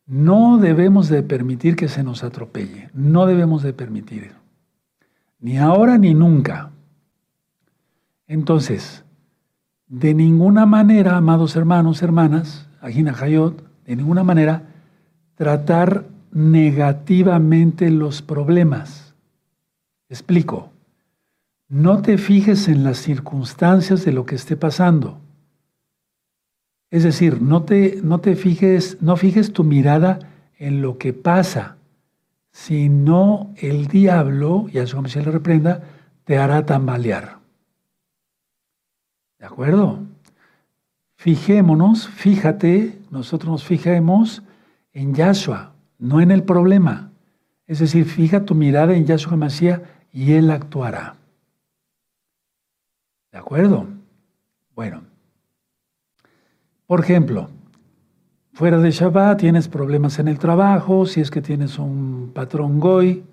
[0.06, 2.90] no debemos de permitir que se nos atropelle.
[2.92, 4.32] No debemos de permitir.
[5.40, 6.72] Ni ahora ni nunca.
[8.26, 9.02] Entonces,
[9.86, 14.68] de ninguna manera, amados hermanos, hermanas, Agina Hayot, de ninguna manera
[15.36, 19.14] tratar negativamente los problemas.
[20.10, 20.71] Explico.
[21.72, 25.18] No te fijes en las circunstancias de lo que esté pasando.
[26.90, 30.18] Es decir, no te, no te fijes, no fijes tu mirada
[30.58, 31.78] en lo que pasa,
[32.50, 35.82] sino el diablo, y a su le reprenda,
[36.24, 37.38] te hará tambalear.
[39.38, 40.00] ¿De acuerdo?
[41.16, 44.42] Fijémonos, fíjate, nosotros nos fijemos
[44.92, 47.12] en Yahshua, no en el problema.
[47.66, 49.80] Es decir, fija tu mirada en Yahshua Mashiach
[50.12, 51.16] y Él actuará.
[53.32, 53.86] ¿De acuerdo?
[54.74, 55.02] Bueno,
[56.86, 57.48] por ejemplo,
[58.52, 63.24] fuera de Shabbat tienes problemas en el trabajo, si es que tienes un patrón goy,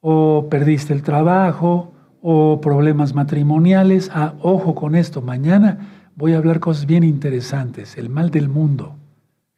[0.00, 4.10] o perdiste el trabajo, o problemas matrimoniales.
[4.12, 8.96] Ah, ojo con esto, mañana voy a hablar cosas bien interesantes, el mal del mundo.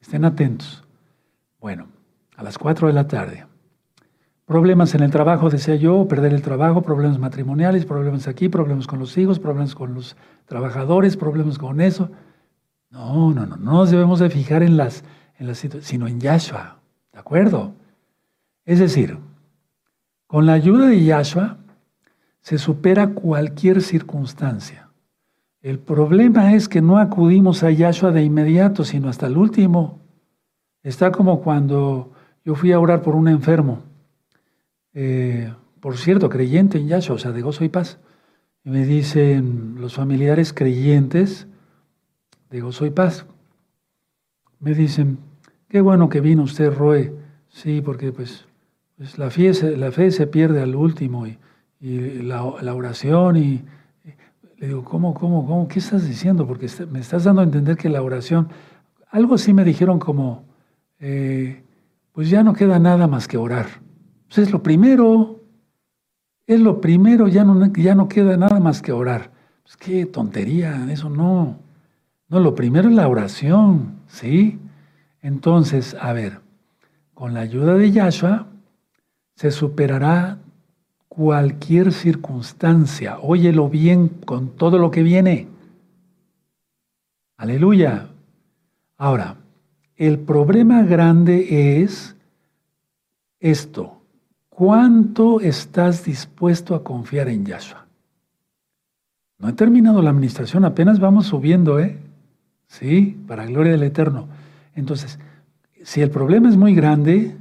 [0.00, 0.84] Estén atentos.
[1.60, 1.86] Bueno,
[2.36, 3.46] a las 4 de la tarde.
[4.46, 9.00] Problemas en el trabajo, decía yo, perder el trabajo, problemas matrimoniales, problemas aquí, problemas con
[9.00, 12.10] los hijos, problemas con los trabajadores, problemas con eso.
[12.88, 15.02] No, no, no, no nos debemos de fijar en las,
[15.40, 16.78] en las situaciones, sino en Yahshua,
[17.12, 17.72] ¿de acuerdo?
[18.64, 19.18] Es decir,
[20.28, 21.56] con la ayuda de Yahshua
[22.40, 24.90] se supera cualquier circunstancia.
[25.60, 29.98] El problema es que no acudimos a Yahshua de inmediato, sino hasta el último.
[30.84, 32.12] Está como cuando
[32.44, 33.82] yo fui a orar por un enfermo
[34.98, 37.98] eh, por cierto, creyente en Yahshua, o sea, de gozo y paz.
[38.64, 41.46] Y me dicen los familiares creyentes
[42.50, 43.26] de gozo y paz.
[44.58, 45.18] Me dicen,
[45.68, 47.14] qué bueno que vino usted, Roe.
[47.50, 48.46] Sí, porque pues,
[48.96, 51.38] pues la, fe, se pierde al último y,
[52.22, 53.62] la, oración y,
[54.56, 55.68] le digo, ¿cómo, cómo, cómo?
[55.68, 56.46] ¿Qué estás diciendo?
[56.46, 58.48] Porque me estás dando a entender que la oración,
[59.10, 60.46] algo así me dijeron como,
[61.00, 61.62] eh,
[62.12, 63.85] pues ya no queda nada más que orar.
[64.36, 65.40] Pues es lo primero,
[66.46, 69.30] es lo primero, ya no, ya no queda nada más que orar.
[69.62, 71.56] Pues qué tontería, eso no.
[72.28, 74.58] No, lo primero es la oración, ¿sí?
[75.22, 76.40] Entonces, a ver,
[77.14, 78.46] con la ayuda de Yahshua
[79.36, 80.36] se superará
[81.08, 83.18] cualquier circunstancia.
[83.22, 85.48] Óyelo bien con todo lo que viene.
[87.38, 88.10] Aleluya.
[88.98, 89.36] Ahora,
[89.96, 92.14] el problema grande es
[93.40, 93.95] esto.
[94.56, 97.84] ¿Cuánto estás dispuesto a confiar en Yahshua?
[99.38, 101.98] No he terminado la administración, apenas vamos subiendo, ¿eh?
[102.66, 103.22] ¿sí?
[103.28, 104.28] Para gloria del Eterno.
[104.74, 105.18] Entonces,
[105.84, 107.36] si el problema es muy grande,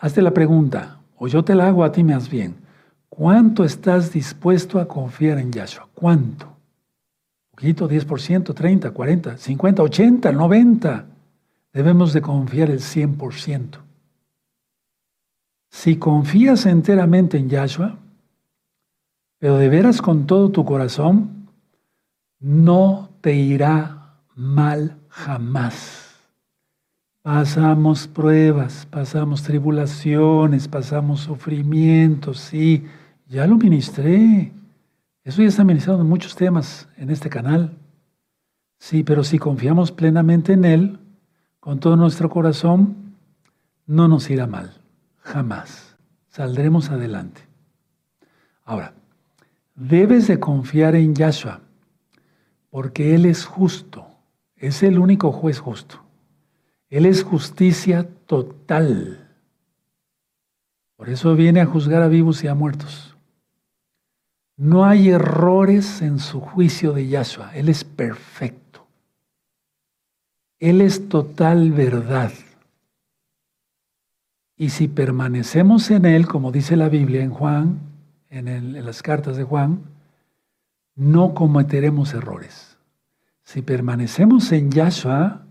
[0.00, 2.56] hazte la pregunta, o yo te la hago a ti más bien.
[3.08, 5.86] ¿Cuánto estás dispuesto a confiar en Yahshua?
[5.94, 6.56] ¿Cuánto?
[7.52, 11.06] poquito, 10%, 30, 40, 50, 80, 90.
[11.72, 13.85] Debemos de confiar el 100%.
[15.76, 17.98] Si confías enteramente en Yahshua,
[19.38, 21.50] pero de veras con todo tu corazón,
[22.40, 26.16] no te irá mal jamás.
[27.20, 32.86] Pasamos pruebas, pasamos tribulaciones, pasamos sufrimientos, sí,
[33.28, 34.54] ya lo ministré.
[35.24, 37.76] Eso ya está ministrado en muchos temas en este canal.
[38.78, 40.98] Sí, pero si confiamos plenamente en Él,
[41.60, 43.14] con todo nuestro corazón,
[43.84, 44.80] no nos irá mal,
[45.26, 45.96] jamás.
[46.28, 47.42] Saldremos adelante.
[48.64, 48.94] Ahora,
[49.74, 51.60] debes de confiar en Yahshua,
[52.70, 54.06] porque Él es justo,
[54.56, 56.02] es el único juez justo.
[56.88, 59.28] Él es justicia total.
[60.96, 63.16] Por eso viene a juzgar a vivos y a muertos.
[64.56, 67.54] No hay errores en su juicio de Yahshua.
[67.54, 68.86] Él es perfecto.
[70.58, 72.32] Él es total verdad.
[74.56, 77.80] Y si permanecemos en Él, como dice la Biblia en Juan,
[78.30, 79.82] en, las cartas de Juan,
[80.94, 82.78] no cometeremos errores.
[83.42, 85.46] Si permanecemos en Yahshua,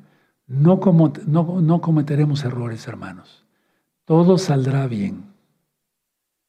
[0.48, 0.80] no,
[1.28, 3.46] no cometeremos errores, hermanos.
[4.06, 5.26] Todo saldrá bien.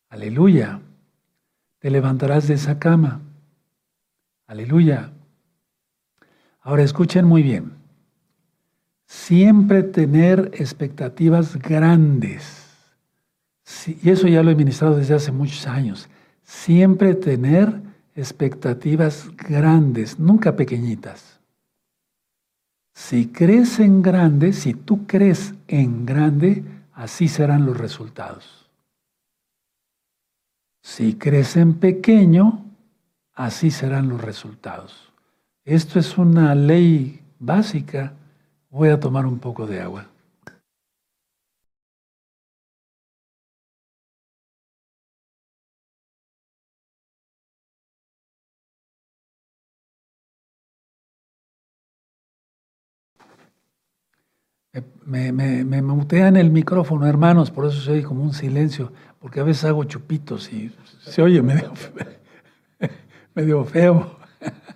[0.08, 0.80] Aleluya
[1.86, 3.20] te levantarás de esa cama.
[4.46, 5.12] Aleluya.
[6.60, 7.74] Ahora escuchen muy bien.
[9.06, 12.64] Siempre tener expectativas grandes.
[13.86, 16.08] y eso ya lo he ministrado desde hace muchos años.
[16.42, 17.80] Siempre tener
[18.14, 21.38] expectativas grandes, nunca pequeñitas.
[22.94, 26.64] Si crees en grande, si tú crees en grande,
[26.94, 28.70] así serán los resultados.
[30.80, 32.64] Si crecen pequeño,
[33.34, 35.12] así serán los resultados.
[35.64, 38.14] Esto es una ley básica.
[38.70, 40.09] Voy a tomar un poco de agua.
[55.07, 59.40] Me, me, me, mutean el micrófono, hermanos, por eso se oye como un silencio porque
[59.40, 61.72] a veces hago chupitos y se oye medio,
[63.35, 64.18] medio feo.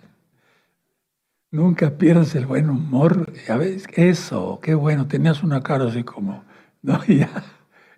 [1.50, 3.32] Nunca pierdas el buen humor.
[3.48, 6.44] A veces, eso, qué bueno, tenías una cara así como,
[6.82, 7.30] no, ya,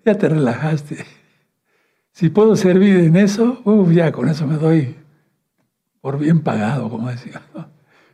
[0.04, 1.04] ya te relajaste.
[2.12, 4.96] Si puedo servir en eso, ya con eso me doy
[6.00, 7.42] por bien pagado, como decía.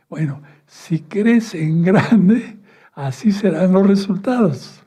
[0.09, 2.57] Bueno, si crees en grande,
[2.93, 4.81] así serán los resultados.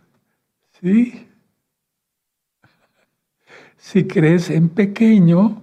[0.81, 1.29] ¿Sí?
[3.77, 5.63] Si crees en pequeño,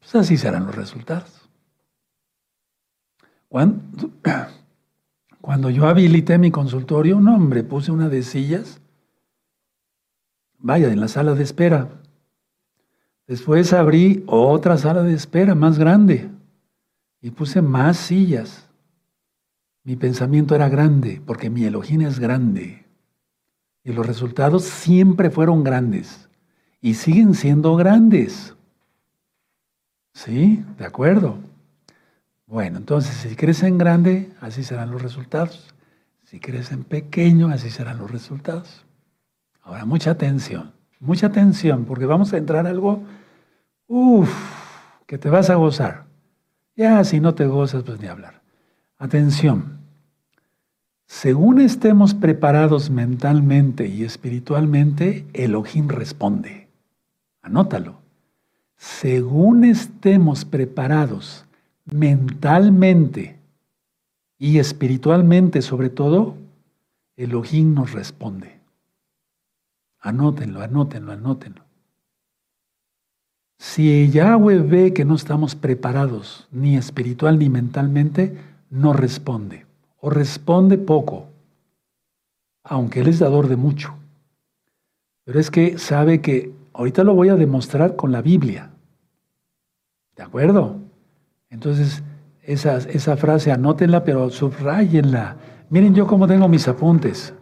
[0.00, 1.45] pues así serán los resultados.
[3.48, 4.10] Cuando,
[5.40, 8.80] cuando yo habilité mi consultorio, no hombre, puse una de sillas,
[10.58, 11.88] vaya, en la sala de espera.
[13.26, 16.30] Después abrí otra sala de espera más grande
[17.20, 18.68] y puse más sillas.
[19.82, 22.84] Mi pensamiento era grande, porque mi Elohim es grande.
[23.84, 26.28] Y los resultados siempre fueron grandes
[26.80, 28.54] y siguen siendo grandes.
[30.12, 30.64] ¿Sí?
[30.78, 31.38] ¿De acuerdo?
[32.46, 35.74] Bueno, entonces si crecen grande, así serán los resultados.
[36.24, 38.84] Si crecen pequeño, así serán los resultados.
[39.62, 43.02] Ahora, mucha atención, mucha atención, porque vamos a entrar a algo,
[43.88, 44.32] uff,
[45.06, 46.04] que te vas a gozar.
[46.76, 48.42] Ya, si no te gozas, pues ni hablar.
[48.98, 49.78] Atención.
[51.06, 56.68] Según estemos preparados mentalmente y espiritualmente, Elohim responde.
[57.42, 58.00] Anótalo.
[58.76, 61.45] Según estemos preparados
[61.86, 63.38] mentalmente
[64.38, 66.36] y espiritualmente sobre todo,
[67.16, 68.60] Elohim nos responde.
[70.00, 71.62] Anótenlo, anótenlo, anótenlo.
[73.58, 78.36] Si Yahweh ve que no estamos preparados ni espiritual ni mentalmente,
[78.68, 79.64] no responde.
[79.98, 81.28] O responde poco,
[82.62, 83.96] aunque Él es dador de mucho.
[85.24, 88.70] Pero es que sabe que Ahorita lo voy a demostrar con la Biblia.
[90.14, 90.76] ¿De acuerdo?
[91.50, 92.02] Entonces,
[92.42, 95.36] esa, esa frase anótenla, pero subrayenla.
[95.70, 97.34] Miren yo cómo tengo mis apuntes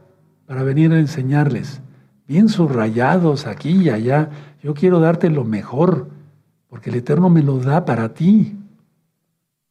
[0.46, 1.80] para venir a enseñarles.
[2.26, 4.30] Bien subrayados aquí y allá.
[4.62, 6.08] Yo quiero darte lo mejor,
[6.68, 8.56] porque el Eterno me lo da para ti.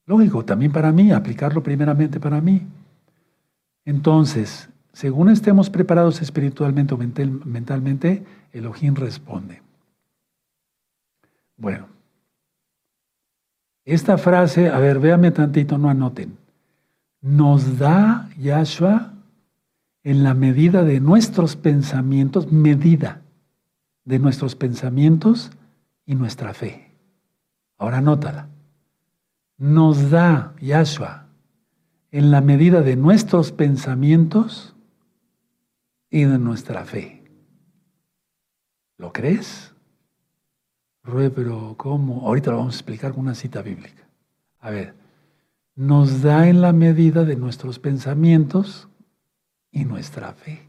[0.06, 2.68] Lógico, también para mí, aplicarlo primeramente para mí.
[3.86, 9.62] Entonces, según estemos preparados espiritualmente o mentalmente, Elohim responde.
[11.58, 11.88] Bueno,
[13.86, 16.38] esta frase, a ver, véame tantito, no anoten.
[17.22, 19.14] Nos da Yahshua
[20.04, 23.22] en la medida de nuestros pensamientos, medida
[24.06, 25.52] de nuestros pensamientos
[26.06, 26.92] y nuestra fe.
[27.78, 28.50] Ahora anótala.
[29.58, 31.28] Nos da Yahshua
[32.12, 34.76] en la medida de nuestros pensamientos
[36.10, 37.24] y de nuestra fe.
[38.98, 39.73] ¿Lo crees?
[41.04, 42.26] Rue, pero ¿cómo?
[42.28, 44.04] Ahorita lo vamos a explicar con una cita bíblica.
[44.60, 44.94] A ver,
[45.76, 48.88] nos da en la medida de nuestros pensamientos
[49.72, 50.62] y nuestra fe.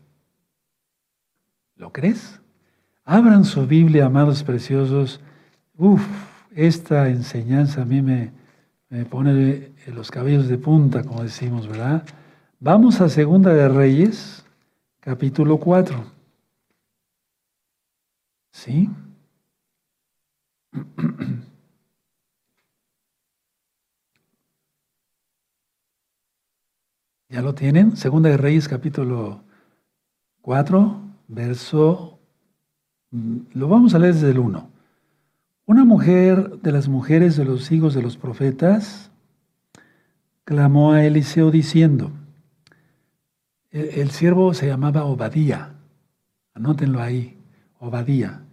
[1.77, 2.41] ¿Lo crees?
[3.05, 5.21] Abran su Biblia, amados preciosos.
[5.77, 6.05] Uf,
[6.55, 8.33] esta enseñanza a mí me,
[8.89, 12.05] me pone los cabellos de punta, como decimos, ¿verdad?
[12.59, 14.45] Vamos a Segunda de Reyes,
[15.01, 16.05] capítulo 4.
[18.53, 18.89] ¿Sí?
[27.29, 27.97] ¿Ya lo tienen?
[27.97, 29.43] Segunda de Reyes, capítulo
[30.43, 32.19] 4, verso...
[33.11, 34.71] Mm, lo vamos a leer desde el 1.
[35.67, 39.11] Una mujer de las mujeres de los hijos de los profetas
[40.45, 42.11] clamó a Eliseo diciendo,
[43.71, 45.75] el, el siervo se llamaba Obadía,
[46.53, 47.39] anótenlo ahí,
[47.79, 48.44] Obadía.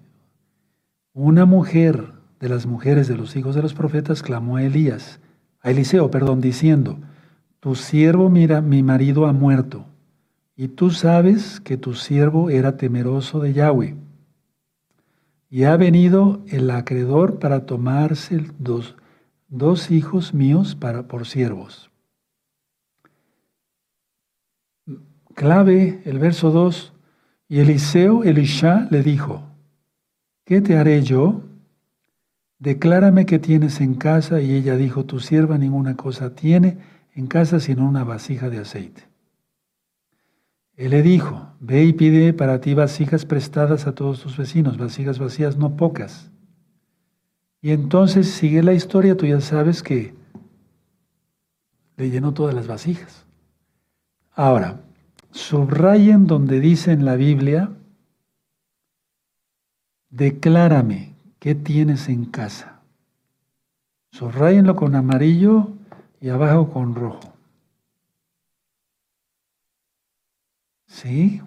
[1.13, 5.19] Una mujer de las mujeres de los hijos de los profetas clamó a Elías,
[5.61, 6.99] a Eliseo, perdón, diciendo,
[7.59, 9.85] tu siervo mira, mi marido ha muerto,
[10.55, 13.95] y tú sabes que tu siervo era temeroso de Yahweh.
[15.49, 21.91] Y ha venido el acreedor para tomarse dos, hijos míos para, por siervos.
[25.35, 26.93] Clave el verso 2.
[27.49, 29.50] Y Eliseo, Elisha, le dijo,
[30.51, 31.43] ¿qué te haré yo?
[32.59, 34.41] Declárame qué tienes en casa.
[34.41, 36.77] Y ella dijo, tu sierva ninguna cosa tiene
[37.15, 39.07] en casa sino una vasija de aceite.
[40.75, 45.19] Él le dijo, ve y pide para ti vasijas prestadas a todos tus vecinos, vasijas
[45.19, 46.31] vacías, no pocas.
[47.61, 50.13] Y entonces sigue la historia, tú ya sabes que
[51.95, 53.25] le llenó todas las vasijas.
[54.33, 54.81] Ahora,
[55.31, 57.71] subrayen donde dice en la Biblia,
[60.11, 62.81] declárame qué tienes en casa.
[64.11, 65.69] Subrayenlo con amarillo
[66.19, 67.33] y abajo con rojo.
[70.85, 71.41] ¿Sí?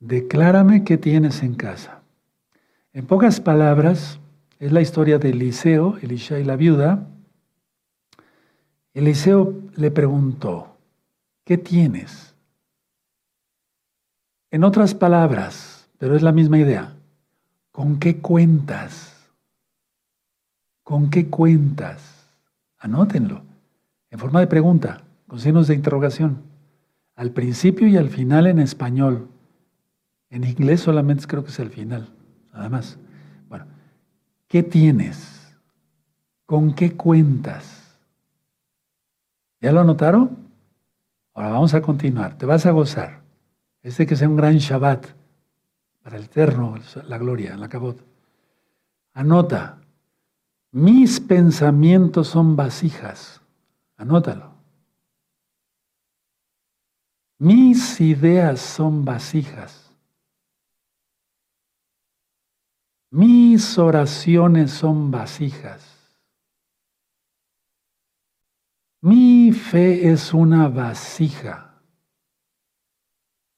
[0.00, 2.02] Declárame qué tienes en casa.
[2.92, 4.20] En pocas palabras,
[4.58, 7.08] es la historia de Eliseo, Elisha y la viuda.
[8.92, 10.76] Eliseo le preguntó,
[11.44, 12.34] ¿qué tienes?
[14.50, 16.94] En otras palabras, pero es la misma idea,
[17.74, 19.28] ¿con qué cuentas?
[20.84, 22.30] ¿Con qué cuentas?
[22.78, 23.42] Anótenlo,
[24.10, 26.40] en forma de pregunta, con signos de interrogación
[27.16, 29.28] al principio y al final en español.
[30.30, 32.14] En inglés solamente creo que es el final,
[32.52, 32.96] nada más.
[33.48, 33.66] Bueno,
[34.46, 35.56] ¿qué tienes?
[36.46, 37.98] ¿Con qué cuentas?
[39.60, 40.38] ¿Ya lo anotaron?
[41.32, 42.38] Ahora vamos a continuar.
[42.38, 43.22] Te vas a gozar.
[43.82, 45.23] Este que sea un gran Shabbat
[46.04, 46.74] para el eterno,
[47.08, 47.98] la gloria, la cabot.
[49.14, 49.80] Anota.
[50.72, 53.40] Mis pensamientos son vasijas.
[53.96, 54.52] Anótalo.
[57.38, 59.90] Mis ideas son vasijas.
[63.10, 66.12] Mis oraciones son vasijas.
[69.00, 71.73] Mi fe es una vasija.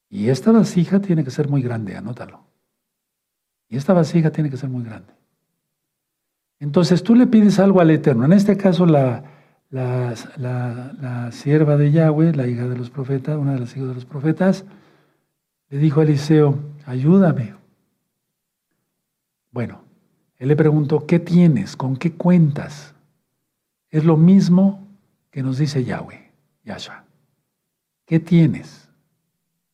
[0.09, 2.45] Y esta vasija tiene que ser muy grande, anótalo.
[3.69, 5.13] Y esta vasija tiene que ser muy grande.
[6.59, 8.25] Entonces tú le pides algo al Eterno.
[8.25, 9.25] En este caso la,
[9.71, 13.95] la, la, sierva de Yahweh, la hija de los profetas, una de las hijas de
[13.95, 14.65] los profetas,
[15.69, 17.55] le dijo a Eliseo, ayúdame.
[19.51, 19.83] Bueno,
[20.39, 21.77] él le preguntó, ¿qué tienes?
[21.77, 22.95] ¿Con qué cuentas?
[23.91, 24.87] Es lo mismo
[25.31, 26.31] que nos dice Yahweh,
[26.65, 27.05] Yahshua.
[28.05, 28.86] ¿Qué tienes?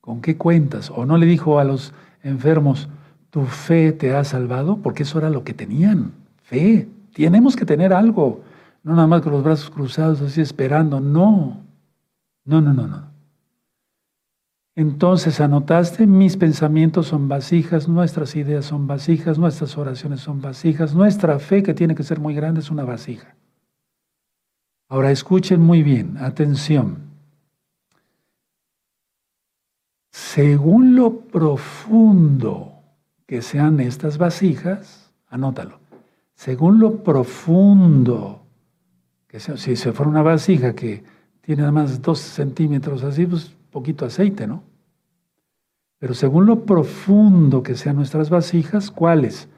[0.03, 0.90] ¿Con qué cuentas?
[0.90, 1.94] O no le dijo a los
[2.24, 2.88] enfermos,
[3.30, 6.88] tu fe te ha salvado, porque eso era lo que tenían, fe.
[7.14, 8.42] Tenemos que tener algo.
[8.82, 10.98] No nada más con los brazos cruzados así esperando.
[11.00, 11.62] No.
[12.44, 13.12] No, no, no, no.
[14.74, 21.38] Entonces anotaste, mis pensamientos son vasijas, nuestras ideas son vasijas, nuestras oraciones son vasijas, nuestra
[21.38, 23.36] fe que tiene que ser muy grande es una vasija.
[24.88, 27.12] Ahora escuchen muy bien, atención.
[30.13, 32.75] Según lo profundo
[33.27, 35.81] que sean estas vasijas, anótalo,
[36.35, 38.43] según lo profundo
[39.27, 41.03] que sea, si se fuera una vasija que
[41.41, 44.63] tiene nada más dos centímetros así, pues poquito aceite, ¿no?
[45.99, 49.49] Pero según lo profundo que sean nuestras vasijas, ¿cuáles?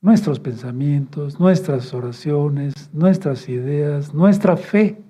[0.00, 5.02] Nuestros pensamientos, nuestras oraciones, nuestras ideas, nuestra fe.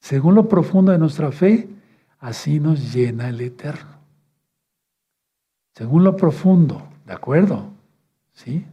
[0.00, 1.68] Según lo profundo de nuestra fe,
[2.20, 3.98] así nos llena el Eterno.
[5.74, 7.70] Según lo profundo, ¿de acuerdo?
[8.32, 8.64] ¿Sí?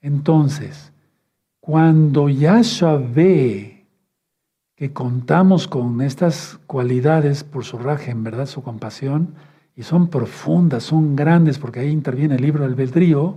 [0.00, 0.92] Entonces,
[1.60, 3.84] cuando Yahshua ve
[4.76, 9.34] que contamos con estas cualidades por su raje, en verdad, su compasión,
[9.74, 13.36] y son profundas, son grandes, porque ahí interviene el libro del Beldrío,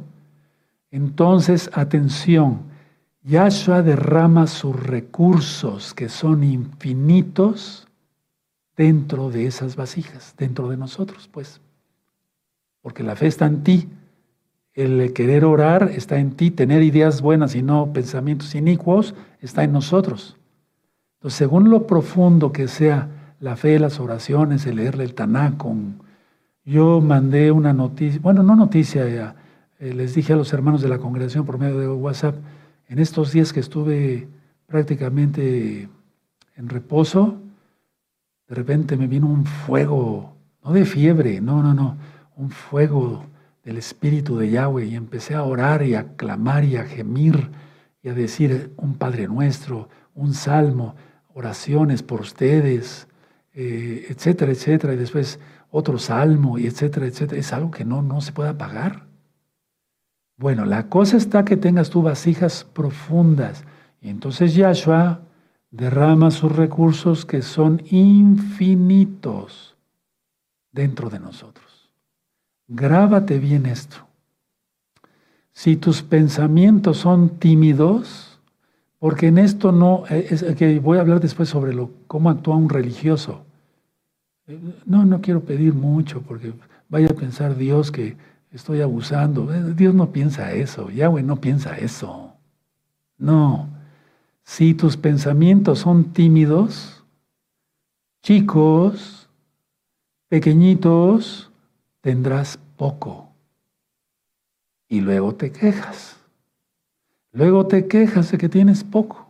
[0.91, 2.61] entonces, atención,
[3.23, 7.88] Yahshua derrama sus recursos que son infinitos
[8.79, 11.59] dentro de esas vasijas, dentro de nosotros, pues.
[12.81, 13.89] Porque la fe está en ti,
[14.73, 19.73] el querer orar está en ti, tener ideas buenas y no pensamientos inicuos está en
[19.73, 20.37] nosotros.
[21.15, 23.09] Entonces, según lo profundo que sea
[23.41, 25.13] la fe, las oraciones, el leerle el
[25.57, 26.01] con
[26.63, 29.35] yo mandé una noticia, bueno, no noticia,
[29.79, 32.35] eh, les dije a los hermanos de la congregación por medio de WhatsApp,
[32.87, 34.29] en estos días que estuve
[34.67, 35.89] prácticamente
[36.55, 37.41] en reposo,
[38.49, 41.97] de repente me vino un fuego, no de fiebre, no, no, no,
[42.35, 43.25] un fuego
[43.63, 47.51] del Espíritu de Yahweh y empecé a orar y a clamar y a gemir
[48.01, 50.95] y a decir un Padre Nuestro, un salmo,
[51.33, 53.07] oraciones por ustedes,
[53.53, 55.39] eh, etcétera, etcétera, y después
[55.69, 57.39] otro salmo, y etcétera, etcétera.
[57.39, 59.05] Es algo que no, no se puede apagar.
[60.37, 63.63] Bueno, la cosa está que tengas tú vasijas profundas.
[64.01, 65.21] Y entonces Yahshua
[65.71, 69.75] derrama sus recursos que son infinitos
[70.71, 71.89] dentro de nosotros.
[72.67, 73.97] Grábate bien esto.
[75.51, 78.39] Si tus pensamientos son tímidos,
[78.99, 82.69] porque en esto no, es que voy a hablar después sobre lo, cómo actúa un
[82.69, 83.45] religioso.
[84.85, 86.53] No, no quiero pedir mucho porque
[86.87, 88.17] vaya a pensar Dios que
[88.51, 89.53] estoy abusando.
[89.53, 92.33] Eh, Dios no piensa eso, Yahweh no piensa eso.
[93.17, 93.69] No,
[94.49, 97.05] si tus pensamientos son tímidos,
[98.23, 99.29] chicos,
[100.27, 101.51] pequeñitos,
[102.01, 103.31] tendrás poco.
[104.87, 106.17] Y luego te quejas.
[107.31, 109.29] Luego te quejas de que tienes poco.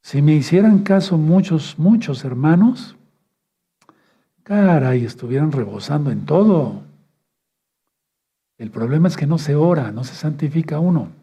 [0.00, 2.96] Si me hicieran caso muchos, muchos hermanos,
[4.44, 6.84] caray, estuvieran rebosando en todo.
[8.56, 11.17] El problema es que no se ora, no se santifica uno.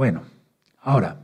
[0.00, 0.22] Bueno,
[0.80, 1.18] ahora,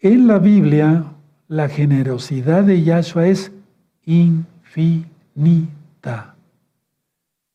[0.00, 1.14] en la Biblia
[1.46, 3.52] la generosidad de Yahshua es
[4.04, 5.06] infinita.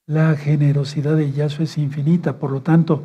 [0.08, 3.04] La generosidad de Yahshua es infinita, por lo tanto,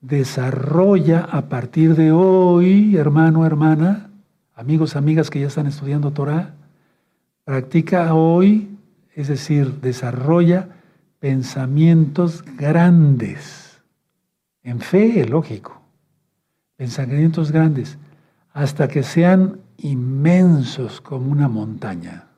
[0.00, 4.08] desarrolla a partir de hoy, hermano, hermana,
[4.54, 6.54] amigos, amigas que ya están estudiando Torah,
[7.44, 8.78] practica hoy,
[9.14, 10.70] es decir, desarrolla
[11.18, 13.82] pensamientos grandes,
[14.62, 15.79] en fe, lógico,
[16.80, 17.98] pensamientos grandes,
[18.54, 22.28] hasta que sean inmensos como una montaña.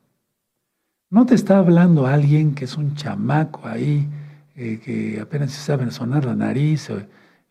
[1.10, 4.08] No te está hablando alguien que es un chamaco ahí,
[4.56, 6.90] eh, que apenas sabe sonar la nariz,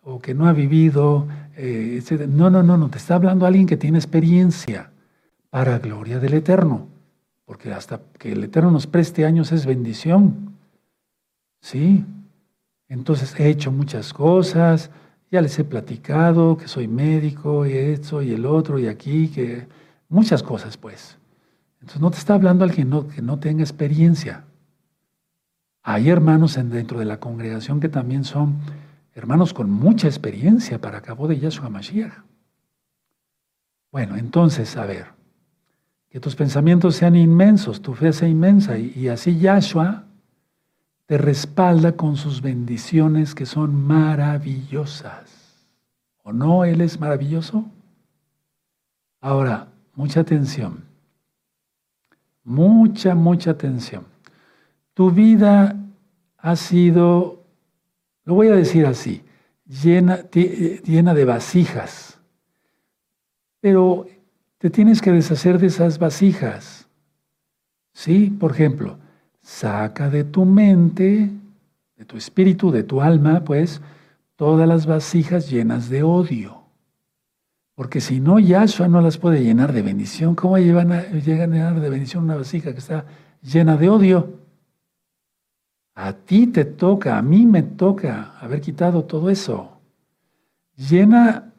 [0.02, 2.28] o que no ha vivido, eh, etc.
[2.28, 4.92] No, no, no, no, te está hablando alguien que tiene experiencia
[5.50, 6.90] para gloria del Eterno,
[7.46, 10.58] porque hasta que el Eterno nos preste años es bendición.
[11.62, 12.04] Sí,
[12.90, 14.92] entonces he hecho muchas cosas,
[15.32, 19.66] ya les he platicado que soy médico y esto y el otro y aquí, que
[20.10, 21.18] muchas cosas pues.
[21.80, 24.44] Entonces no te está hablando alguien no, que no tenga experiencia.
[25.84, 28.60] Hay hermanos dentro de la congregación que también son
[29.16, 32.14] hermanos con mucha experiencia para cabo de Yahshua Mashiach.
[33.92, 35.08] Bueno, entonces, a ver,
[36.10, 40.06] que tus pensamientos sean inmensos, tu fe sea inmensa, y, así Yahshua
[41.12, 45.68] te respalda con sus bendiciones que son maravillosas.
[46.24, 46.64] ¿O no?
[46.64, 47.66] Él es maravilloso.
[49.20, 50.86] Ahora, mucha atención.
[52.46, 54.06] Mucha, mucha atención.
[54.94, 55.76] Tu vida
[56.38, 57.44] ha sido
[58.24, 59.22] lo voy a decir así,
[59.68, 62.22] llena, llena de vasijas.
[63.60, 64.06] Pero
[64.60, 66.88] te tienes que deshacer de esas vasijas.
[67.92, 68.30] ¿Sí?
[68.30, 68.98] Por ejemplo,
[69.42, 71.30] saca de tu mente,
[71.96, 73.82] de tu espíritu, de tu alma, pues,
[74.36, 76.62] todas las vasijas llenas de odio.
[77.76, 80.36] Porque si no, Yahshua no las puede llenar de bendición.
[80.36, 83.06] ¿Cómo llegan a, llenar de bendición una vasija que está
[83.42, 84.40] llena de odio?
[85.96, 89.80] A ti te toca, a mí me toca haber quitado todo eso.
[90.76, 91.52] Llena,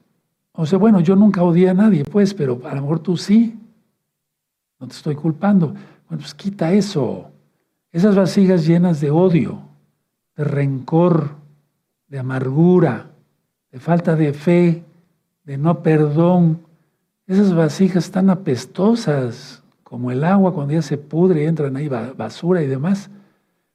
[0.53, 3.59] o sea, bueno, yo nunca odié a nadie, pues, pero a lo mejor tú sí.
[4.78, 5.68] No te estoy culpando.
[5.68, 7.32] Bueno, pues quita eso.
[7.93, 9.59] Esas vasijas llenas de odio,
[10.34, 11.32] de rencor,
[12.09, 13.11] de amargura,
[13.70, 14.82] de falta de fe,
[15.45, 16.61] de no perdón.
[17.26, 22.62] Esas vasijas tan apestosas como el agua cuando ya se pudre y entran ahí basura
[22.62, 23.11] y demás.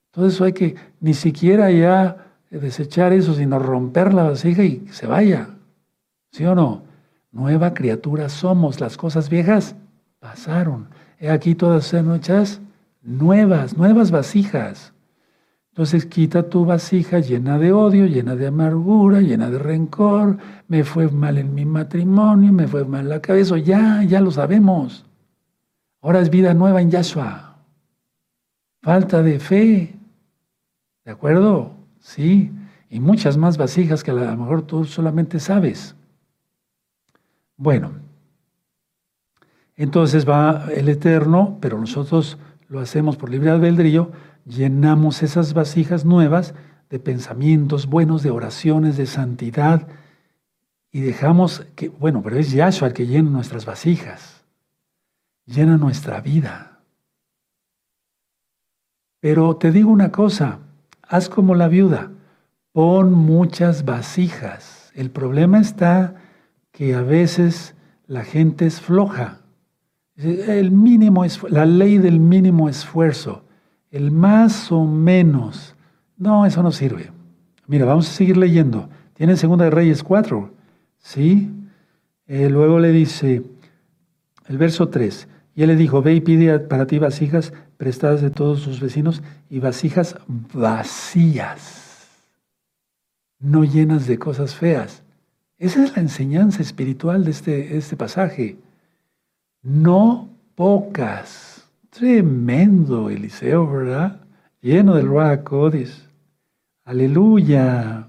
[0.10, 5.06] Todo eso hay que ni siquiera ya desechar eso, sino romper la vasija y se
[5.06, 5.50] vaya.
[6.32, 6.82] ¿Sí o no?
[7.32, 8.80] Nueva criatura somos.
[8.80, 9.76] Las cosas viejas
[10.20, 10.88] pasaron.
[11.20, 12.62] He aquí todas sean hechas
[13.08, 14.94] nuevas, nuevas vasijas.
[15.70, 20.38] Entonces quita tu vasija llena de odio, llena de amargura, llena de rencor.
[20.68, 23.58] Me fue mal en mi matrimonio, me fue mal la cabeza.
[23.58, 25.06] Ya, ya lo sabemos.
[26.02, 27.58] Ahora es vida nueva en Yahshua.
[28.82, 29.96] Falta de fe.
[31.06, 31.72] ¿De acuerdo?
[32.00, 32.52] Sí.
[32.90, 35.96] Y muchas más vasijas que a lo mejor tú solamente sabes.
[37.56, 37.92] Bueno.
[39.76, 44.12] Entonces va el Eterno, pero nosotros lo hacemos por libre albedrío
[44.46, 46.54] llenamos esas vasijas nuevas
[46.90, 49.88] de pensamientos buenos, de oraciones, de santidad,
[50.92, 54.46] y dejamos que, bueno, pero es Yahshua el que llena nuestras vasijas,
[55.46, 56.80] llena nuestra vida.
[59.20, 60.60] Pero te digo una cosa,
[61.02, 62.12] haz como la viuda,
[62.72, 64.92] pon muchas vasijas.
[64.96, 66.16] El problema está
[66.72, 67.76] que a veces
[68.08, 69.42] la gente es floja.
[70.18, 73.44] El mínimo es la ley del mínimo esfuerzo
[73.92, 75.76] el más o menos.
[76.18, 77.12] No, eso no sirve.
[77.68, 78.90] Mira, vamos a seguir leyendo.
[79.14, 80.52] Tiene Segunda de Reyes 4,
[81.00, 81.52] ¿sí?
[82.28, 83.44] Eh, luego le dice,
[84.48, 88.30] el verso 3, y él le dijo, ve y pide para ti vasijas prestadas de
[88.30, 90.18] todos sus vecinos y vasijas
[90.54, 92.08] vacías,
[93.40, 95.04] no llenas de cosas feas.
[95.58, 98.58] Esa es la enseñanza espiritual de este, este pasaje.
[99.70, 104.22] No pocas Tremendo Eliseo, ¿verdad?
[104.62, 105.44] Lleno del Ruach
[106.86, 108.08] Aleluya.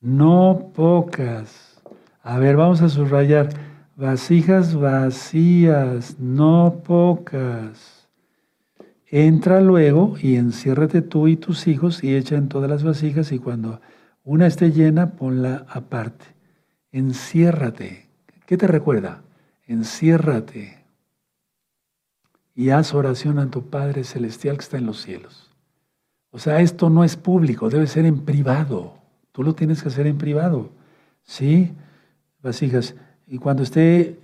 [0.00, 1.82] No pocas.
[2.22, 3.48] A ver, vamos a subrayar.
[3.96, 8.08] Vasijas vacías, no pocas.
[9.06, 13.40] Entra luego y enciérrate tú y tus hijos y echa en todas las vasijas y
[13.40, 13.80] cuando
[14.22, 16.26] una esté llena, ponla aparte.
[16.92, 18.06] Enciérrate.
[18.46, 19.24] ¿Qué te recuerda?
[19.66, 20.84] Enciérrate
[22.54, 25.50] y haz oración a tu Padre Celestial que está en los cielos.
[26.30, 28.94] O sea, esto no es público, debe ser en privado.
[29.32, 30.70] Tú lo tienes que hacer en privado.
[31.22, 31.72] ¿Sí?
[32.42, 32.94] Vasijas.
[33.26, 34.18] Y cuando esté,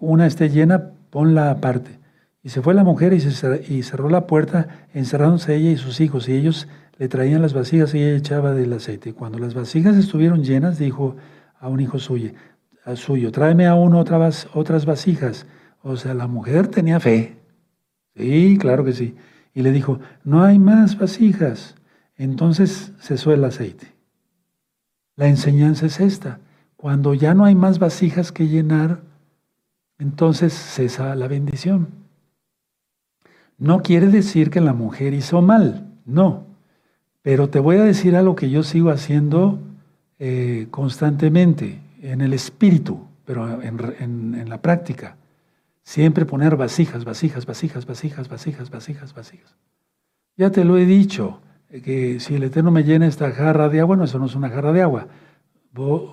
[0.00, 1.98] una esté llena, ponla aparte.
[2.42, 6.28] Y se fue la mujer y, y cerró la puerta, encerrándose ella y sus hijos.
[6.28, 6.68] Y ellos
[6.98, 9.12] le traían las vasijas y ella echaba del aceite.
[9.12, 11.16] Cuando las vasijas estuvieron llenas, dijo
[11.58, 12.30] a un hijo suyo,
[12.86, 15.44] a suyo tráeme aún otras, otras vasijas.
[15.82, 17.36] O sea, la mujer tenía fe.
[18.14, 19.16] Sí, claro que sí.
[19.52, 21.74] Y le dijo, no hay más vasijas.
[22.16, 23.92] Entonces cesó el aceite.
[25.16, 26.38] La enseñanza es esta.
[26.76, 29.00] Cuando ya no hay más vasijas que llenar,
[29.98, 31.88] entonces cesa la bendición.
[33.58, 36.46] No quiere decir que la mujer hizo mal, no.
[37.22, 39.58] Pero te voy a decir algo que yo sigo haciendo
[40.20, 45.16] eh, constantemente, en el espíritu, pero en la práctica.
[45.82, 49.56] Siempre poner vasijas, vasijas, vasijas, vasijas, vasijas, vasijas, vasijas.
[50.36, 53.96] Ya te lo he dicho, que si el Eterno me llena esta jarra de agua,
[53.96, 55.08] no, eso no es una jarra de agua.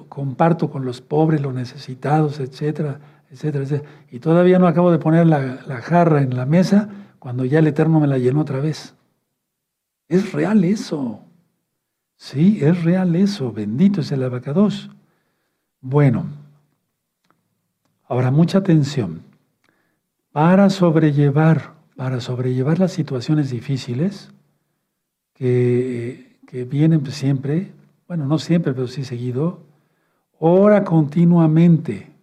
[0.09, 2.99] comparto con los pobres, los necesitados, etcétera,
[3.31, 3.89] etcétera, etcétera.
[4.11, 7.67] Y todavía no acabo de poner la, la jarra en la mesa cuando ya el
[7.67, 8.95] Eterno me la llenó otra vez.
[10.07, 11.21] Es real eso.
[12.15, 13.51] Sí, es real eso.
[13.51, 14.89] Bendito es el abacados.
[15.86, 16.27] Bueno,
[18.07, 19.21] ahora mucha atención
[20.31, 24.31] para sobrellevar, para sobrellevar las situaciones difíciles
[25.34, 27.73] que, que vienen siempre,
[28.07, 29.65] bueno, no siempre, pero sí seguido,
[30.39, 32.13] ora continuamente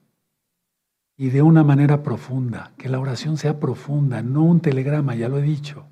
[1.19, 5.39] y de una manera profunda, que la oración sea profunda, no un telegrama, ya lo
[5.39, 5.85] he dicho.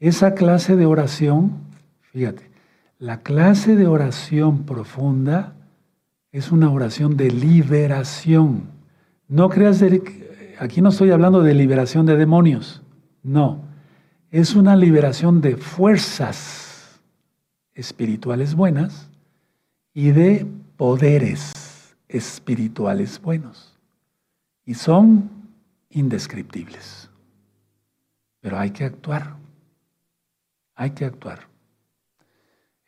[0.00, 1.62] Esa clase de oración,
[2.12, 2.50] fíjate,
[2.98, 5.54] la clase de oración profunda
[6.34, 8.64] es una oración de liberación.
[9.28, 9.84] No creas
[10.58, 12.82] aquí no estoy hablando de liberación de demonios,
[13.22, 13.62] no.
[14.32, 17.00] Es una liberación de fuerzas
[17.72, 19.08] espirituales buenas
[19.92, 20.44] y de
[20.76, 23.78] poderes espirituales buenos.
[24.64, 25.30] Y son
[25.90, 27.10] indescriptibles.
[28.40, 29.36] Pero hay que actuar.
[30.74, 31.53] Hay que actuar.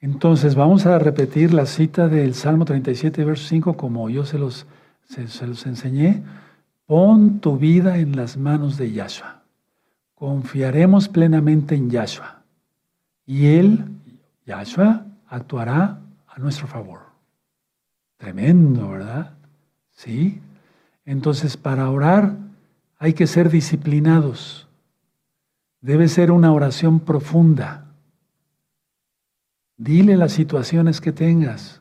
[0.06, 4.64] Entonces vamos a repetir la cita del Salmo 37, verso 5, como yo se los,
[5.08, 6.22] se, los enseñé.
[6.86, 9.42] Pon tu vida en las manos de Yahshua.
[10.14, 12.44] Confiaremos plenamente en Yahshua.
[13.26, 13.84] Y Él,
[14.46, 15.98] Yahshua, actuará
[16.28, 17.00] a nuestro favor.
[18.16, 19.32] Tremendo, ¿verdad?
[19.90, 20.40] Sí.
[21.04, 22.36] Entonces, para orar
[23.00, 24.68] hay que ser disciplinados.
[25.80, 27.85] Debe ser una oración profunda.
[29.76, 31.80] Dile las situaciones que tengas.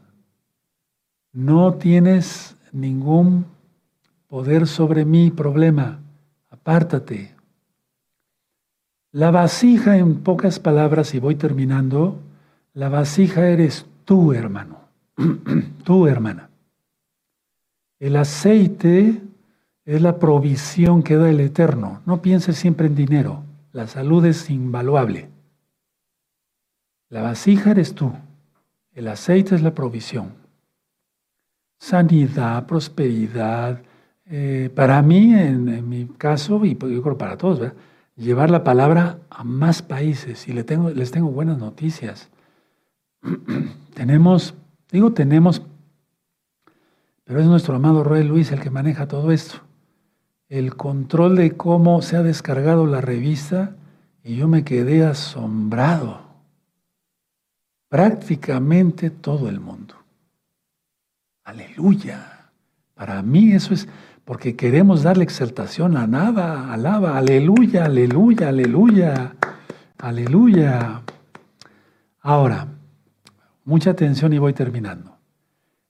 [1.32, 3.46] No tienes ningún
[4.28, 6.00] poder sobre mi problema.
[6.50, 7.36] Apártate.
[9.12, 12.20] La vasija, en pocas palabras, y voy terminando,
[12.74, 14.80] la vasija eres tú, hermano.
[15.86, 16.50] tú, hermana.
[17.98, 19.22] El aceite
[19.86, 22.02] es la provisión que da el Eterno.
[22.06, 23.44] No pienses siempre en dinero.
[23.72, 25.30] La salud es invaluable.
[27.10, 28.12] La vasija eres tú.
[28.94, 30.34] El aceite es la provisión.
[31.80, 33.82] Sanidad, prosperidad.
[34.26, 37.74] Eh, para mí, en, mi caso, y pues yo creo para todos,
[38.16, 40.48] llevar la palabra a más países.
[40.48, 42.30] Y les tengo, les tengo buenas noticias.
[43.94, 44.56] tenemos,
[44.92, 45.62] digo tenemos,
[47.24, 49.58] pero es nuestro amado Rey Luis el que maneja todo esto.
[50.48, 53.76] El control de cómo se ha descargado la revista
[54.24, 56.25] y yo me quedé asombrado
[57.96, 59.96] prácticamente todo el mundo.
[61.46, 62.50] Aleluya.
[62.94, 63.88] Para mí eso es
[64.26, 69.36] porque queremos darle exaltación a nada, alaba, aleluya, aleluya, aleluya,
[69.98, 71.04] aleluya.
[72.20, 72.68] Ahora,
[73.64, 75.16] mucha atención y voy terminando.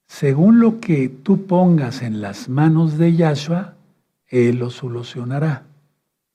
[0.06, 3.74] Según lo que tú pongas en las manos de Yahshua,
[4.28, 5.64] Él lo solucionará.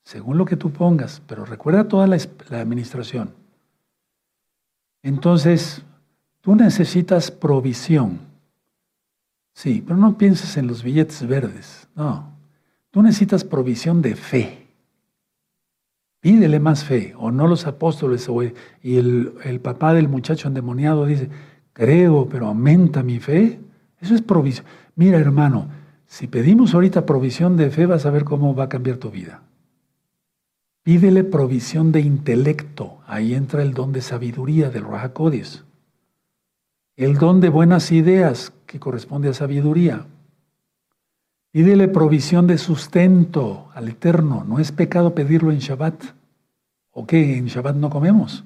[0.03, 2.19] Según lo que tú pongas, pero recuerda toda la,
[2.49, 3.39] la administración.
[5.03, 5.83] Entonces,
[6.41, 8.21] tú necesitas provisión.
[9.53, 11.89] Sí, pero no pienses en los billetes verdes.
[11.95, 12.33] No,
[12.91, 14.67] tú necesitas provisión de fe.
[16.21, 21.07] Pídele más fe, o no los apóstoles, o, y el, el papá del muchacho endemoniado
[21.07, 21.31] dice,
[21.73, 23.59] creo, pero aumenta mi fe.
[24.01, 24.67] Eso es provisión.
[24.97, 25.69] Mira, hermano,
[26.07, 29.43] si pedimos ahorita provisión de fe, vas a ver cómo va a cambiar tu vida.
[30.91, 32.99] Pídele provisión de intelecto.
[33.07, 35.63] Ahí entra el don de sabiduría del Rahakodis.
[36.97, 40.09] El don de buenas ideas, que corresponde a sabiduría.
[41.53, 44.43] Pídele provisión de sustento al Eterno.
[44.43, 46.07] No es pecado pedirlo en Shabbat.
[46.91, 47.37] ¿O qué?
[47.37, 48.43] En Shabbat no comemos.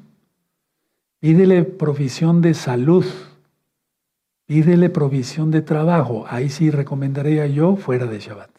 [1.20, 3.06] Pídele provisión de salud.
[4.44, 6.26] Pídele provisión de trabajo.
[6.28, 8.50] Ahí sí recomendaría yo fuera de Shabbat.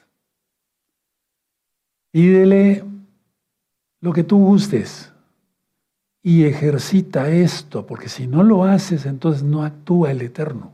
[2.10, 2.95] Pídele
[4.06, 5.12] lo que tú gustes
[6.22, 10.74] y ejercita esto, porque si no lo haces, entonces no actúa el Eterno.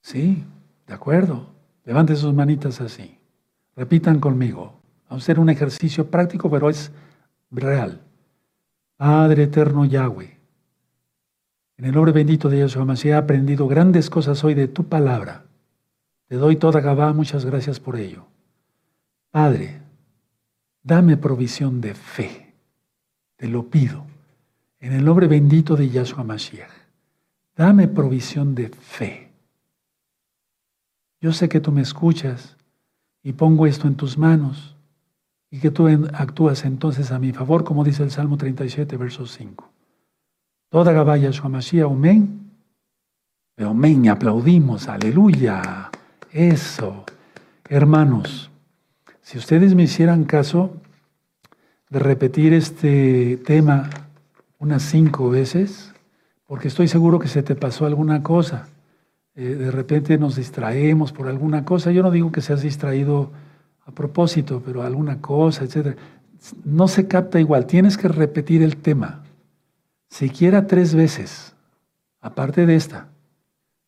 [0.00, 0.44] ¿Sí?
[0.86, 1.48] ¿De acuerdo?
[1.84, 3.18] Levante sus manitas así.
[3.74, 4.74] Repitan conmigo.
[5.08, 6.92] Vamos a hacer un ejercicio práctico, pero es
[7.50, 8.00] real.
[8.96, 10.38] Padre eterno Yahweh,
[11.78, 15.46] en el nombre bendito de Yahshua Mashiach he aprendido grandes cosas hoy de tu palabra.
[16.28, 18.26] Te doy toda Gabá, muchas gracias por ello.
[19.32, 19.82] Padre,
[20.82, 22.54] Dame provisión de fe.
[23.36, 24.04] Te lo pido.
[24.80, 26.70] En el nombre bendito de Yahshua Mashiach.
[27.56, 29.30] Dame provisión de fe.
[31.20, 32.56] Yo sé que tú me escuchas
[33.22, 34.76] y pongo esto en tus manos
[35.50, 39.70] y que tú actúas entonces a mi favor, como dice el Salmo 37, verso 5.
[40.68, 42.50] Toda Gabá Yahshua Mashiach, amén.
[43.58, 45.90] Amén, aplaudimos, aleluya.
[46.32, 47.04] Eso.
[47.68, 48.51] Hermanos,
[49.22, 50.76] si ustedes me hicieran caso
[51.88, 53.88] de repetir este tema
[54.58, 55.94] unas cinco veces,
[56.46, 58.68] porque estoy seguro que se te pasó alguna cosa,
[59.34, 63.30] eh, de repente nos distraemos por alguna cosa, yo no digo que seas distraído
[63.86, 65.96] a propósito, pero alguna cosa, etc.
[66.64, 69.22] No se capta igual, tienes que repetir el tema,
[70.08, 71.54] siquiera tres veces,
[72.20, 73.08] aparte de esta,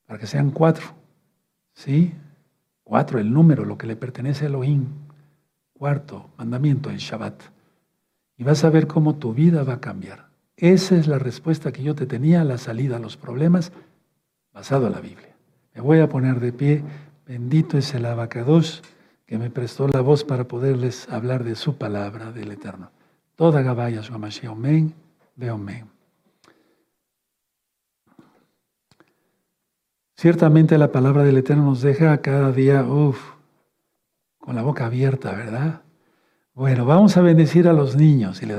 [0.06, 0.86] para que sean cuatro,
[1.72, 2.14] ¿sí?
[2.84, 5.03] Cuatro, el número, lo que le pertenece a Elohim.
[5.74, 7.42] Cuarto mandamiento, el Shabbat.
[8.36, 10.28] Y vas a ver cómo tu vida va a cambiar.
[10.56, 13.72] Esa es la respuesta que yo te tenía a la salida a los problemas
[14.52, 15.34] basado en la Biblia.
[15.74, 16.82] Me voy a poner de pie.
[17.26, 18.82] Bendito es el abacados
[19.26, 22.90] que me prestó la voz para poderles hablar de su palabra del Eterno.
[23.34, 24.94] Toda Gabaya su amén,
[25.34, 25.86] ve amén.
[30.16, 33.33] Ciertamente la palabra del Eterno nos deja cada día, uff,
[34.44, 35.80] con la boca abierta, ¿verdad?
[36.52, 38.52] Bueno, vamos a bendecir a los niños y le